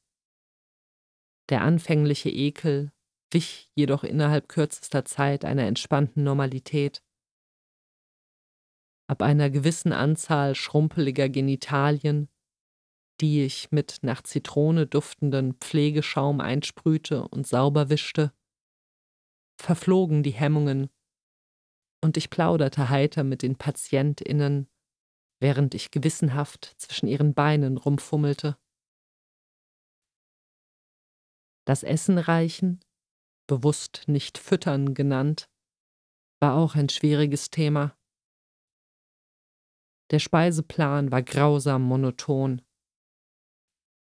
Der 1.48 1.60
anfängliche 1.60 2.28
Ekel 2.28 2.90
wich 3.30 3.70
jedoch 3.74 4.04
innerhalb 4.04 4.48
kürzester 4.48 5.04
Zeit 5.04 5.44
einer 5.44 5.66
entspannten 5.66 6.24
Normalität. 6.24 7.02
Ab 9.08 9.22
einer 9.22 9.50
gewissen 9.50 9.92
Anzahl 9.92 10.54
schrumpeliger 10.54 11.28
Genitalien, 11.28 12.28
die 13.20 13.44
ich 13.44 13.70
mit 13.70 13.98
nach 14.02 14.22
Zitrone 14.22 14.86
duftenden 14.86 15.54
Pflegeschaum 15.54 16.40
einsprühte 16.40 17.28
und 17.28 17.46
sauber 17.46 17.90
wischte, 17.90 18.32
verflogen 19.60 20.22
die 20.22 20.30
Hemmungen, 20.30 20.90
und 22.02 22.16
ich 22.16 22.30
plauderte 22.30 22.88
heiter 22.88 23.24
mit 23.24 23.42
den 23.42 23.56
PatientInnen 23.56 24.70
während 25.40 25.74
ich 25.74 25.90
gewissenhaft 25.90 26.74
zwischen 26.76 27.08
ihren 27.08 27.34
Beinen 27.34 27.78
rumfummelte. 27.78 28.58
Das 31.66 31.82
Essen 31.82 32.18
reichen, 32.18 32.80
bewusst 33.50 34.04
nicht 34.06 34.38
füttern 34.38 34.94
genannt, 34.94 35.50
war 36.40 36.54
auch 36.54 36.76
ein 36.76 36.88
schwieriges 36.88 37.50
Thema. 37.50 37.98
Der 40.12 40.20
Speiseplan 40.20 41.10
war 41.10 41.22
grausam 41.22 41.82
monoton. 41.82 42.62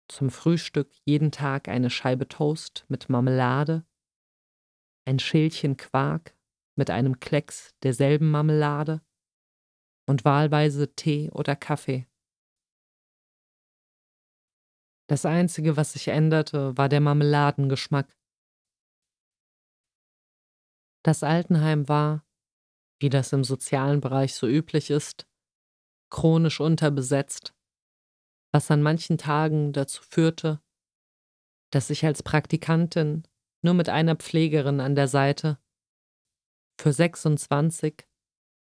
Zum 0.08 0.30
Frühstück 0.30 0.90
jeden 1.04 1.32
Tag 1.32 1.68
eine 1.68 1.90
Scheibe 1.90 2.28
Toast 2.28 2.86
mit 2.88 3.10
Marmelade, 3.10 3.86
ein 5.04 5.18
Schälchen 5.18 5.76
Quark 5.76 6.34
mit 6.74 6.88
einem 6.88 7.20
Klecks 7.20 7.74
derselben 7.82 8.30
Marmelade, 8.30 9.02
und 10.08 10.24
wahlweise 10.24 10.94
Tee 10.94 11.30
oder 11.30 11.56
Kaffee. 11.56 12.06
Das 15.08 15.26
Einzige, 15.26 15.76
was 15.76 15.92
sich 15.92 16.08
änderte, 16.08 16.76
war 16.78 16.88
der 16.88 17.00
Marmeladengeschmack. 17.00 18.15
Das 21.06 21.22
Altenheim 21.22 21.88
war, 21.88 22.26
wie 22.98 23.10
das 23.10 23.32
im 23.32 23.44
sozialen 23.44 24.00
Bereich 24.00 24.34
so 24.34 24.48
üblich 24.48 24.90
ist, 24.90 25.28
chronisch 26.10 26.58
unterbesetzt, 26.58 27.54
was 28.52 28.72
an 28.72 28.82
manchen 28.82 29.16
Tagen 29.16 29.72
dazu 29.72 30.02
führte, 30.02 30.60
dass 31.70 31.90
ich 31.90 32.04
als 32.04 32.24
Praktikantin 32.24 33.22
nur 33.62 33.74
mit 33.74 33.88
einer 33.88 34.16
Pflegerin 34.16 34.80
an 34.80 34.96
der 34.96 35.06
Seite 35.06 35.60
für 36.76 36.92
26 36.92 38.04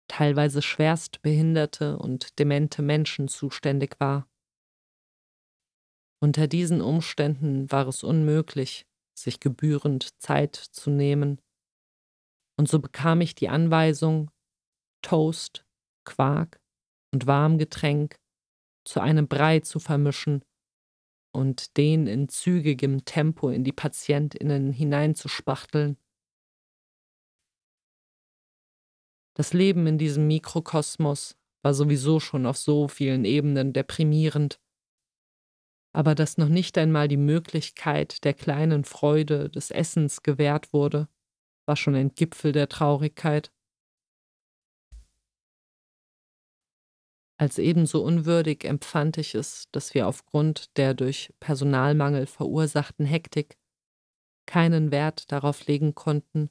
teilweise 0.07 0.63
schwerst 0.63 1.21
behinderte 1.21 1.99
und 1.99 2.39
demente 2.39 2.81
Menschen 2.81 3.27
zuständig 3.27 3.99
war. 3.99 4.27
Unter 6.19 6.47
diesen 6.47 6.81
Umständen 6.81 7.71
war 7.71 7.87
es 7.87 8.01
unmöglich, 8.01 8.87
sich 9.13 9.39
gebührend 9.39 10.19
Zeit 10.19 10.55
zu 10.55 10.89
nehmen, 10.89 11.39
und 12.61 12.69
so 12.69 12.77
bekam 12.77 13.21
ich 13.21 13.33
die 13.33 13.49
Anweisung, 13.49 14.29
Toast, 15.01 15.65
Quark 16.05 16.61
und 17.11 17.25
Warmgetränk 17.25 18.19
zu 18.85 18.99
einem 18.99 19.27
Brei 19.27 19.61
zu 19.61 19.79
vermischen 19.79 20.45
und 21.33 21.75
den 21.75 22.05
in 22.05 22.29
zügigem 22.29 23.03
Tempo 23.03 23.49
in 23.49 23.63
die 23.63 23.71
Patientinnen 23.71 24.71
hineinzuspachteln. 24.73 25.97
Das 29.33 29.53
Leben 29.53 29.87
in 29.87 29.97
diesem 29.97 30.27
Mikrokosmos 30.27 31.35
war 31.63 31.73
sowieso 31.73 32.19
schon 32.19 32.45
auf 32.45 32.57
so 32.57 32.87
vielen 32.87 33.25
Ebenen 33.25 33.73
deprimierend. 33.73 34.61
Aber 35.93 36.13
dass 36.13 36.37
noch 36.37 36.47
nicht 36.47 36.77
einmal 36.77 37.07
die 37.07 37.17
Möglichkeit 37.17 38.23
der 38.23 38.35
kleinen 38.35 38.83
Freude 38.83 39.49
des 39.49 39.71
Essens 39.71 40.21
gewährt 40.21 40.73
wurde, 40.73 41.09
war 41.71 41.77
schon 41.77 41.95
ein 41.95 42.13
Gipfel 42.13 42.51
der 42.51 42.67
Traurigkeit. 42.67 43.49
Als 47.39 47.59
ebenso 47.59 48.03
unwürdig 48.03 48.65
empfand 48.65 49.17
ich 49.17 49.35
es, 49.35 49.69
dass 49.71 49.93
wir 49.93 50.09
aufgrund 50.09 50.77
der 50.77 50.93
durch 50.93 51.33
Personalmangel 51.39 52.25
verursachten 52.25 53.05
Hektik 53.05 53.57
keinen 54.45 54.91
Wert 54.91 55.31
darauf 55.31 55.65
legen 55.65 55.95
konnten, 55.95 56.49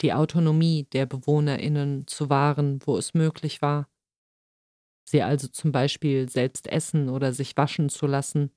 die 0.00 0.14
Autonomie 0.14 0.84
der 0.84 1.04
Bewohnerinnen 1.04 2.06
zu 2.06 2.30
wahren, 2.30 2.80
wo 2.86 2.96
es 2.96 3.12
möglich 3.12 3.60
war, 3.60 3.90
sie 5.06 5.20
also 5.22 5.48
zum 5.48 5.70
Beispiel 5.70 6.30
selbst 6.30 6.66
essen 6.66 7.10
oder 7.10 7.34
sich 7.34 7.58
waschen 7.58 7.90
zu 7.90 8.06
lassen 8.06 8.56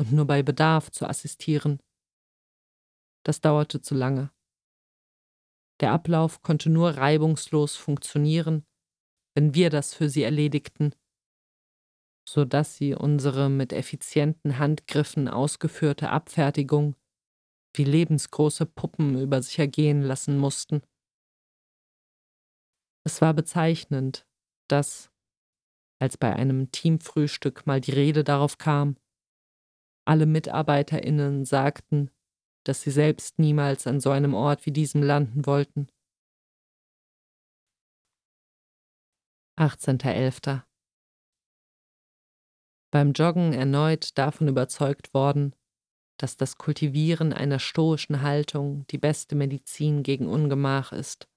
und 0.00 0.10
nur 0.10 0.26
bei 0.26 0.42
Bedarf 0.42 0.90
zu 0.90 1.06
assistieren. 1.06 1.78
Das 3.22 3.40
dauerte 3.40 3.80
zu 3.80 3.94
lange. 3.94 4.35
Der 5.80 5.92
Ablauf 5.92 6.42
konnte 6.42 6.70
nur 6.70 6.90
reibungslos 6.90 7.76
funktionieren, 7.76 8.64
wenn 9.34 9.54
wir 9.54 9.68
das 9.70 9.92
für 9.94 10.08
sie 10.08 10.22
erledigten, 10.22 10.94
so 12.28 12.44
dass 12.44 12.76
sie 12.76 12.94
unsere 12.94 13.50
mit 13.50 13.72
effizienten 13.72 14.58
Handgriffen 14.58 15.28
ausgeführte 15.28 16.10
Abfertigung 16.10 16.96
wie 17.76 17.84
lebensgroße 17.84 18.64
Puppen 18.64 19.20
über 19.20 19.42
sich 19.42 19.58
ergehen 19.58 20.02
lassen 20.02 20.38
mussten. 20.38 20.82
Es 23.04 23.20
war 23.20 23.34
bezeichnend, 23.34 24.26
dass, 24.68 25.12
als 26.00 26.16
bei 26.16 26.34
einem 26.34 26.72
Teamfrühstück 26.72 27.66
mal 27.66 27.80
die 27.80 27.92
Rede 27.92 28.24
darauf 28.24 28.58
kam, 28.58 28.96
alle 30.06 30.26
Mitarbeiterinnen 30.26 31.44
sagten, 31.44 32.10
dass 32.66 32.82
sie 32.82 32.90
selbst 32.90 33.38
niemals 33.38 33.86
an 33.86 34.00
so 34.00 34.10
einem 34.10 34.34
Ort 34.34 34.66
wie 34.66 34.72
diesem 34.72 35.02
landen 35.02 35.46
wollten. 35.46 35.88
18.11. 39.56 40.64
Beim 42.90 43.12
Joggen 43.12 43.52
erneut 43.52 44.18
davon 44.18 44.48
überzeugt 44.48 45.14
worden, 45.14 45.54
dass 46.18 46.36
das 46.36 46.58
Kultivieren 46.58 47.32
einer 47.32 47.58
stoischen 47.58 48.22
Haltung 48.22 48.86
die 48.88 48.98
beste 48.98 49.36
Medizin 49.36 50.02
gegen 50.02 50.26
Ungemach 50.26 50.92
ist. 50.92 51.28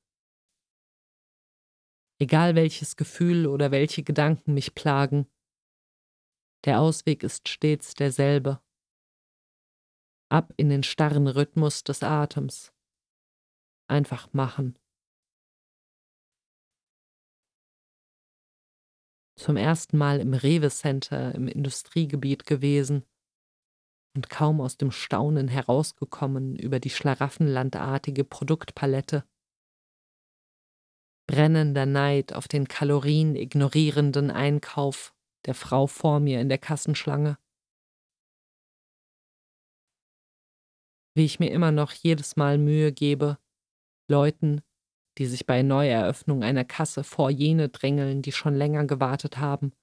Egal 2.19 2.55
welches 2.55 2.95
Gefühl 2.95 3.45
oder 3.45 3.71
welche 3.71 4.03
Gedanken 4.03 4.53
mich 4.53 4.73
plagen, 4.73 5.27
der 6.65 6.81
Ausweg 6.81 7.23
ist 7.23 7.47
stets 7.47 7.93
derselbe. 7.93 8.61
Ab 10.29 10.53
in 10.57 10.69
den 10.69 10.83
starren 10.83 11.27
Rhythmus 11.27 11.83
des 11.83 12.03
Atems. 12.03 12.71
Einfach 13.87 14.31
machen. 14.33 14.77
Zum 19.35 19.57
ersten 19.57 19.97
Mal 19.97 20.19
im 20.19 20.33
Rewe 20.33 20.69
Center 20.69 21.33
im 21.33 21.47
Industriegebiet 21.47 22.45
gewesen 22.45 23.05
und 24.15 24.29
kaum 24.29 24.61
aus 24.61 24.77
dem 24.77 24.91
Staunen 24.91 25.47
herausgekommen 25.47 26.55
über 26.55 26.79
die 26.79 26.89
schlaraffenlandartige 26.89 28.23
Produktpalette. 28.23 29.23
brennender 31.29 31.85
Neid 31.85 32.33
auf 32.33 32.47
den 32.47 32.67
kalorienignorierenden 32.67 34.31
Einkauf 34.31 35.13
der 35.45 35.53
Frau 35.53 35.85
vor 35.85 36.19
mir 36.19 36.41
in 36.41 36.49
der 36.49 36.57
Kassenschlange. 36.57 37.37
Wie 41.15 41.25
ich 41.25 41.39
mir 41.39 41.51
immer 41.51 41.71
noch 41.71 41.91
jedes 41.91 42.35
Mal 42.35 42.57
Mühe 42.57 42.91
gebe, 42.91 43.37
Leuten, 44.09 44.61
die 45.17 45.25
sich 45.25 45.45
bei 45.45 45.63
Neueröffnung 45.63 46.43
einer 46.43 46.65
Kasse 46.65 47.03
vor 47.03 47.29
jene 47.29 47.69
drängeln, 47.69 48.21
die 48.21 48.31
schon 48.31 48.55
länger 48.55 48.85
gewartet 48.85 49.37
haben, 49.37 49.73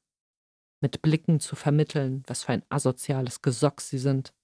mit 0.81 1.03
Blicken 1.03 1.41
zu 1.41 1.57
vermitteln, 1.57 2.23
was 2.27 2.45
für 2.45 2.53
ein 2.53 2.65
asoziales 2.69 3.43
Gesock 3.43 3.81
sie 3.81 3.99
sind. 3.99 4.35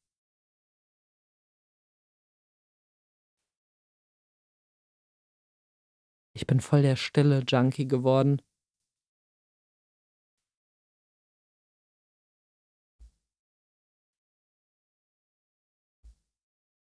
Ich 6.34 6.46
bin 6.46 6.60
voll 6.60 6.82
der 6.82 6.96
stille 6.96 7.42
Junkie 7.46 7.86
geworden. 7.86 8.40